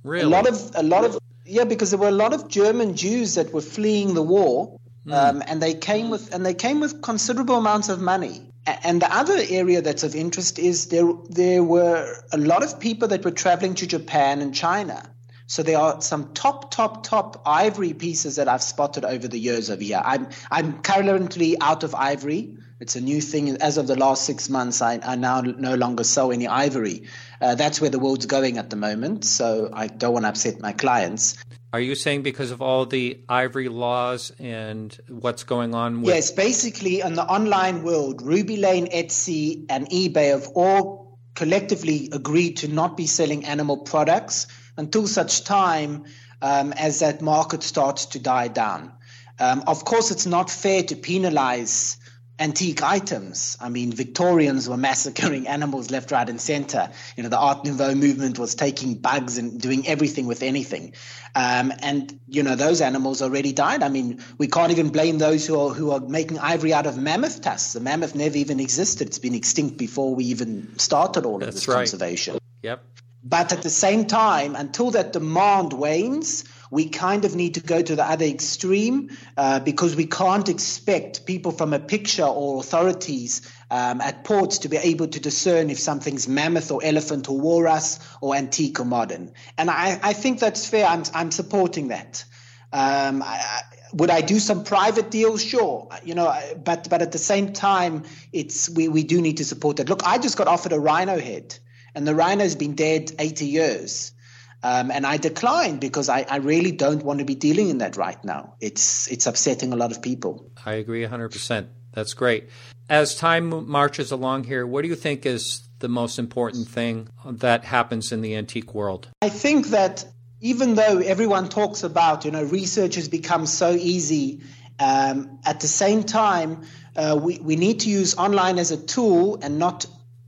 Really? 0.08 0.26
A 0.26 0.30
lot 0.30 0.48
of 0.48 0.72
a 0.76 0.84
lot 0.84 1.04
of 1.04 1.20
yeah, 1.46 1.66
because 1.66 1.92
there 1.92 2.00
were 2.00 2.08
a 2.08 2.20
lot 2.24 2.34
of 2.34 2.48
German 2.48 2.96
Jews 2.96 3.36
that 3.36 3.54
were 3.54 3.62
fleeing 3.62 4.14
the 4.14 4.22
war, 4.22 4.80
mm. 5.06 5.14
um, 5.14 5.44
and 5.46 5.62
they 5.62 5.74
came 5.74 6.10
with 6.10 6.34
and 6.34 6.46
they 6.46 6.54
came 6.54 6.80
with 6.80 7.02
considerable 7.02 7.58
amounts 7.58 7.90
of 7.90 8.02
money. 8.02 8.42
And 8.84 9.02
the 9.02 9.14
other 9.14 9.38
area 9.50 9.82
that's 9.82 10.04
of 10.04 10.14
interest 10.16 10.60
is 10.60 10.88
there 10.88 11.10
there 11.30 11.64
were 11.64 12.24
a 12.32 12.38
lot 12.38 12.64
of 12.64 12.80
people 12.80 13.10
that 13.10 13.24
were 13.24 13.32
traveling 13.32 13.76
to 13.76 13.88
Japan 13.88 14.42
and 14.42 14.54
China. 14.54 15.10
So 15.48 15.64
there 15.64 15.78
are 15.78 16.02
some 16.02 16.34
top, 16.34 16.72
top, 16.72 17.04
top 17.04 17.42
ivory 17.46 17.94
pieces 17.94 18.36
that 18.36 18.50
I've 18.50 18.62
spotted 18.62 19.06
over 19.06 19.30
the 19.30 19.40
years 19.40 19.70
over 19.70 19.82
here. 19.82 20.02
I'm 20.04 20.28
I'm 20.52 20.82
currently 20.82 21.60
out 21.62 21.84
of 21.84 21.96
ivory. 21.96 22.58
It's 22.82 22.98
a 22.98 23.02
new 23.02 23.22
thing. 23.22 23.56
As 23.62 23.78
of 23.78 23.88
the 23.88 23.96
last 23.96 24.26
six 24.26 24.50
months, 24.50 24.82
I, 24.82 25.00
I 25.02 25.16
now 25.16 25.40
no 25.42 25.76
longer 25.76 26.04
sell 26.04 26.34
any 26.34 26.48
ivory. 26.48 27.04
Uh, 27.42 27.56
that's 27.56 27.80
where 27.80 27.90
the 27.90 27.98
world's 27.98 28.26
going 28.26 28.58
at 28.58 28.70
the 28.70 28.76
moment. 28.76 29.24
So 29.24 29.70
I 29.74 29.88
don't 29.88 30.14
want 30.14 30.26
to 30.26 30.30
upset 30.30 30.60
my 30.60 30.74
clients. 30.74 31.38
Are 31.72 31.80
you 31.80 31.96
saying 31.96 32.24
because 32.24 32.52
of 32.52 32.62
all 32.62 32.86
the 32.86 33.20
ivory 33.30 33.70
laws 33.70 34.34
and 34.40 34.96
what's 35.08 35.44
going 35.44 35.74
on 35.74 36.02
with? 36.02 36.14
Yes, 36.14 36.30
basically, 36.32 37.00
in 37.00 37.14
the 37.14 37.24
online 37.24 37.84
world, 37.84 38.22
Ruby 38.22 38.58
Lane, 38.58 38.88
Etsy, 38.88 39.66
and 39.70 39.88
eBay 39.90 40.32
have 40.32 40.48
all 40.56 41.18
collectively 41.36 42.10
agreed 42.12 42.58
to 42.58 42.68
not 42.68 42.98
be 42.98 43.08
selling 43.08 43.46
animal 43.46 43.78
products 43.78 44.48
until 44.78 45.08
such 45.08 45.44
time 45.44 46.06
um, 46.42 46.74
as 46.74 47.00
that 47.00 47.22
market 47.22 47.64
starts 47.64 48.06
to 48.08 48.20
die 48.20 48.48
down. 48.48 48.94
Um, 49.40 49.64
of 49.68 49.86
course, 49.86 50.12
it's 50.12 50.26
not 50.26 50.50
fair 50.50 50.84
to 50.84 50.96
penalize 50.96 51.98
antique 52.40 52.84
items. 52.84 53.58
I 53.60 53.70
mean, 53.70 53.92
Victorians 53.92 54.70
were 54.70 54.78
massacring 54.78 55.48
animals 55.58 55.90
left, 55.90 56.12
right, 56.12 56.28
and 56.28 56.40
center. 56.40 56.90
You 57.16 57.24
know, 57.24 57.30
the 57.30 57.38
Art 57.38 57.66
Nouveau 57.66 57.96
movement 57.96 58.38
was 58.40 58.56
taking 58.56 58.96
bugs 58.96 59.38
and 59.38 59.60
doing 59.60 59.88
everything 59.88 60.28
with 60.28 60.44
anything. 60.44 60.94
Um, 61.36 61.72
and 61.82 62.20
you 62.28 62.44
know, 62.44 62.56
those 62.56 62.82
animals 62.82 63.22
already 63.22 63.54
died. 63.54 63.84
I 63.84 63.90
mean, 63.90 64.24
we 64.38 64.48
can't 64.48 64.72
even 64.72 64.90
blame 64.90 65.18
those 65.18 65.46
who 65.46 65.60
are 65.60 65.70
who 65.70 65.92
are 65.92 66.00
making 66.00 66.40
ivory 66.40 66.74
out 66.74 66.88
of 66.88 66.98
mammoth 66.98 67.42
tusks. 67.42 67.74
The 67.74 67.80
mammoth 67.80 68.16
never 68.16 68.38
even 68.38 68.60
existed. 68.60 69.08
It's 69.08 69.20
been 69.20 69.36
extinct 69.36 69.78
before 69.78 70.16
we 70.16 70.26
even 70.26 70.78
started 70.80 71.26
all 71.26 71.40
That's 71.40 71.50
of 71.50 71.56
this 71.56 71.68
right. 71.68 71.76
conservation. 71.78 72.38
Yep. 72.64 72.84
But 73.24 73.52
at 73.52 73.62
the 73.62 73.70
same 73.70 74.06
time, 74.06 74.56
until 74.56 74.92
that 74.92 75.12
demand 75.14 75.74
wanes, 75.74 76.46
we 76.70 76.90
kind 76.90 77.26
of 77.26 77.36
need 77.36 77.56
to 77.56 77.62
go 77.62 77.82
to 77.82 77.96
the 77.96 78.04
other 78.04 78.26
extreme 78.26 79.10
uh, 79.36 79.60
because 79.60 79.96
we 79.96 80.06
can't 80.06 80.50
expect 80.50 81.26
people 81.26 81.52
from 81.52 81.74
a 81.74 81.80
picture 81.80 82.26
or 82.26 82.60
authorities 82.60 83.42
um, 83.72 84.02
at 84.02 84.24
ports 84.24 84.60
to 84.60 84.70
be 84.70 84.78
able 84.78 85.08
to 85.08 85.20
discern 85.20 85.70
if 85.70 85.80
something's 85.80 86.28
mammoth 86.28 86.72
or 86.72 86.82
elephant 86.84 87.30
or 87.30 87.40
walrus 87.40 88.00
or 88.22 88.36
antique 88.36 88.80
or 88.80 88.86
modern. 88.86 89.32
And 89.58 89.70
I, 89.70 90.00
I 90.02 90.14
think 90.14 90.40
that's 90.40 90.68
fair. 90.68 90.86
I'm, 90.86 91.04
I'm 91.14 91.32
supporting 91.32 91.90
that. 91.90 92.24
Um, 92.72 93.24
I, 93.24 93.62
would 93.94 94.10
I 94.10 94.22
do 94.22 94.40
some 94.40 94.64
private 94.64 95.10
deals? 95.12 95.42
Sure, 95.42 95.88
you 96.04 96.14
know, 96.14 96.38
but 96.64 96.90
but 96.90 97.02
at 97.02 97.14
the 97.14 97.18
same 97.18 97.54
time, 97.54 98.04
it's 98.34 98.70
we, 98.70 98.90
we 98.90 99.04
do 99.04 99.22
need 99.22 99.38
to 99.38 99.46
support 99.46 99.78
that. 99.78 99.88
Look, 99.88 100.04
I 100.04 100.18
just 100.18 100.38
got 100.38 100.48
offered 100.48 100.74
a 100.74 100.80
rhino 100.80 101.18
head, 101.18 101.58
and 101.98 102.08
the 102.08 102.14
rhino's 102.14 102.56
been 102.56 102.76
dead 102.76 103.12
80 103.18 103.46
years. 103.46 104.14
Um, 104.62 104.92
and 104.92 105.06
I 105.06 105.18
declined 105.18 105.82
because 105.82 106.10
I, 106.10 106.26
I, 106.30 106.38
really 106.38 106.72
don't 106.72 107.04
want 107.04 107.20
to 107.20 107.26
be 107.26 107.34
dealing 107.36 107.70
in 107.70 107.80
that 107.80 107.98
right 107.98 108.24
now. 108.24 108.56
It's 108.60 109.08
it's 109.12 109.28
upsetting 109.28 109.72
a 109.74 109.76
lot 109.76 109.92
of 109.92 110.02
people. 110.02 110.52
I 110.66 110.74
agree 110.74 111.04
100%. 111.04 111.68
That's 111.94 112.14
great. 112.14 112.50
As 112.90 113.16
time 113.16 113.70
marches 113.70 114.12
along 114.12 114.44
here, 114.46 114.66
what 114.66 114.82
do 114.84 114.88
you 114.88 114.96
think 114.96 115.26
is 115.26 115.68
the 115.80 115.90
most 115.90 116.20
important 116.20 116.68
thing 116.68 117.10
that 117.26 117.66
happens 117.66 118.12
in 118.12 118.22
the 118.22 118.36
antique 118.36 118.74
world? 118.74 119.10
I 119.22 119.30
think 119.30 119.68
that 119.68 120.06
even 120.40 120.76
though 120.76 121.00
everyone 121.00 121.50
talks 121.50 121.84
about, 121.84 122.26
you 122.26 122.32
know, 122.32 122.44
research 122.44 122.96
has 122.96 123.08
become 123.08 123.46
so 123.46 123.72
easy, 123.72 124.42
um, 124.80 125.40
at 125.46 125.60
the 125.60 125.68
same 125.68 126.04
time, 126.04 126.64
uh, 126.96 127.20
we, 127.22 127.40
we 127.40 127.56
need 127.56 127.80
to 127.82 127.90
use 127.90 128.16
online 128.18 128.60
as 128.60 128.72
a 128.72 128.78
tool 128.78 129.40
and 129.42 129.58
not 129.60 129.86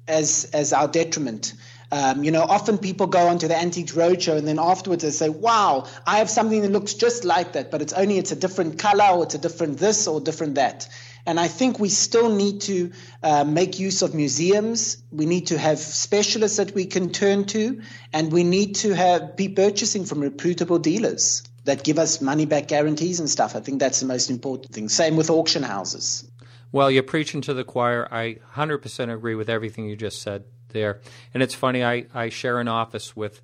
as, 0.10 0.50
as 0.54 0.74
our 0.74 0.88
detriment. 0.88 1.54
Um, 1.92 2.24
you 2.24 2.32
know, 2.32 2.44
often 2.44 2.78
people 2.78 3.08
go 3.08 3.28
onto 3.28 3.48
the 3.48 3.58
Antiques 3.58 3.94
Roadshow 3.94 4.38
and 4.38 4.48
then 4.48 4.60
afterwards 4.60 5.04
they 5.04 5.10
say, 5.10 5.30
wow, 5.30 5.88
I 6.06 6.20
have 6.20 6.30
something 6.30 6.62
that 6.62 6.72
looks 6.72 6.94
just 6.94 7.26
like 7.26 7.54
that, 7.54 7.72
but 7.72 7.82
it's 7.82 7.94
only 7.94 8.18
it's 8.20 8.32
a 8.32 8.36
different 8.36 8.78
color 8.78 9.18
or 9.18 9.24
it's 9.24 9.34
a 9.34 9.40
different 9.40 9.80
this 9.80 10.08
or 10.08 10.22
different 10.22 10.56
that. 10.56 10.88
And 11.26 11.40
I 11.40 11.48
think 11.48 11.80
we 11.80 11.90
still 11.90 12.34
need 12.34 12.62
to 12.62 12.92
uh, 13.24 13.44
make 13.44 13.80
use 13.80 14.02
of 14.02 14.14
museums. 14.14 14.98
We 15.12 15.26
need 15.26 15.48
to 15.48 15.58
have 15.58 15.80
specialists 15.80 16.58
that 16.58 16.74
we 16.74 16.86
can 16.86 17.12
turn 17.12 17.46
to, 17.48 17.82
and 18.14 18.32
we 18.32 18.44
need 18.44 18.76
to 18.76 18.96
have 18.96 19.36
be 19.36 19.50
purchasing 19.50 20.06
from 20.06 20.22
reputable 20.22 20.80
dealers 20.80 21.44
that 21.66 21.84
give 21.84 22.00
us 22.00 22.22
money 22.22 22.46
back 22.46 22.68
guarantees 22.68 23.20
and 23.20 23.30
stuff. 23.30 23.56
I 23.56 23.60
think 23.60 23.80
that's 23.80 24.00
the 24.00 24.06
most 24.06 24.30
important 24.30 24.74
thing. 24.74 24.90
Same 24.90 25.18
with 25.18 25.30
auction 25.30 25.62
houses. 25.62 26.30
Well, 26.72 26.92
you're 26.92 27.04
preaching 27.04 27.42
to 27.42 27.54
the 27.54 27.64
choir. 27.64 28.08
I 28.12 28.38
100% 28.56 29.14
agree 29.14 29.36
with 29.36 29.50
everything 29.50 29.86
you 29.86 29.96
just 29.96 30.22
said 30.22 30.44
there. 30.70 31.00
And 31.34 31.42
it's 31.42 31.56
funny, 31.56 31.84
I, 31.84 32.06
I 32.14 32.30
share 32.30 32.60
an 32.60 32.68
office 32.68 33.16
with 33.16 33.42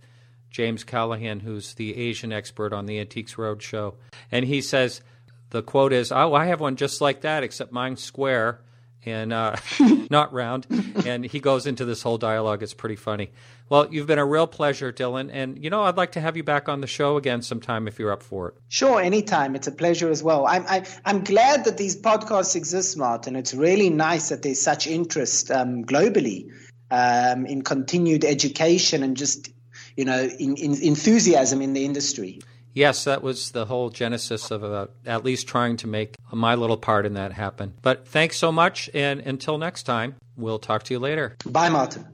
James 0.52 0.84
Callahan, 0.84 1.40
who's 1.40 1.74
the 1.74 1.98
Asian 1.98 2.32
expert 2.32 2.72
on 2.72 2.86
the 2.86 3.00
Antiques 3.00 3.36
Roadshow. 3.36 3.96
And 4.32 4.46
he 4.46 4.62
says, 4.62 5.02
the 5.50 5.64
quote 5.64 5.92
is, 5.92 6.12
Oh, 6.12 6.34
I 6.34 6.46
have 6.46 6.60
one 6.60 6.76
just 6.76 7.02
like 7.02 7.22
that, 7.22 7.44
except 7.44 7.72
mine's 7.72 8.04
square 8.04 8.62
and 9.06 9.32
uh, 9.32 9.56
not 10.10 10.34
round. 10.34 10.68
And 11.06 11.26
he 11.26 11.40
goes 11.40 11.68
into 11.68 11.86
this 11.86 12.02
whole 12.02 12.18
dialogue. 12.18 12.64
It's 12.64 12.74
pretty 12.74 12.96
funny. 12.96 13.32
Well, 13.70 13.88
you've 13.92 14.08
been 14.08 14.20
a 14.20 14.26
real 14.26 14.48
pleasure, 14.48 14.94
Dylan. 14.94 15.30
And, 15.32 15.64
you 15.64 15.70
know, 15.70 15.84
I'd 15.84 15.98
like 15.98 16.12
to 16.14 16.22
have 16.22 16.38
you 16.38 16.44
back 16.44 16.70
on 16.70 16.82
the 16.82 16.88
show 16.88 17.18
again 17.18 17.42
sometime 17.42 17.88
if 17.88 17.98
you're 17.98 18.12
up 18.12 18.22
for 18.22 18.50
it. 18.50 18.56
Sure, 18.70 19.02
anytime. 19.02 19.56
It's 19.56 19.68
a 19.68 19.72
pleasure 19.72 20.10
as 20.10 20.22
well. 20.22 20.46
I'm, 20.46 20.66
I, 20.68 20.78
am 20.78 20.84
i 21.06 21.10
am 21.10 21.24
glad 21.24 21.66
that 21.66 21.78
these 21.78 22.00
podcasts 22.00 22.56
exist, 22.56 22.98
Martin. 22.98 23.36
It's 23.36 23.54
really 23.54 23.90
nice 23.90 24.30
that 24.30 24.44
there's 24.44 24.62
such 24.62 24.86
interest 24.86 25.50
um, 25.50 25.84
globally 25.84 26.52
um, 26.92 27.46
in 27.46 27.64
continued 27.64 28.24
education 28.24 29.04
and 29.04 29.18
just 29.18 29.50
you 29.98 30.06
know 30.06 30.24
in, 30.24 30.56
in 30.58 30.82
enthusiasm 30.82 31.62
in 31.62 31.74
the 31.74 31.86
industry. 31.86 32.40
Yes, 32.76 33.06
that 33.06 33.24
was 33.24 33.52
the 33.52 33.66
whole 33.66 33.90
genesis 33.90 34.52
of 34.52 34.62
uh, 34.62 34.88
at 35.06 35.24
least 35.24 35.48
trying 35.48 35.78
to 35.78 35.88
make 35.88 36.18
my 36.34 36.56
little 36.56 36.76
part 36.76 37.06
in 37.06 37.14
that 37.14 37.32
happen. 37.32 37.74
But 37.82 38.06
thanks 38.06 38.38
so 38.38 38.52
much, 38.52 38.90
and 38.94 39.22
until 39.22 39.58
next 39.58 39.84
time, 39.84 40.16
we'll 40.36 40.60
talk 40.60 40.84
to 40.84 40.94
you 40.94 41.00
later. 41.00 41.38
Bye, 41.46 41.70
Martin. 41.70 42.06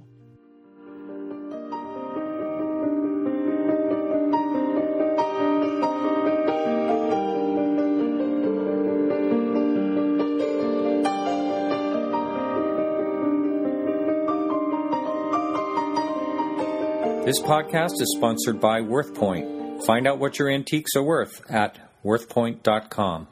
This 17.26 17.40
podcast 17.40 18.02
is 18.02 18.14
sponsored 18.16 18.60
by 18.60 18.82
WorthPoint. 18.82 19.61
Find 19.86 20.08
out 20.08 20.20
what 20.20 20.38
your 20.40 20.50
antiques 20.50 20.96
are 20.96 21.04
worth 21.04 21.42
at 21.50 21.78
worthpoint.com. 22.04 23.28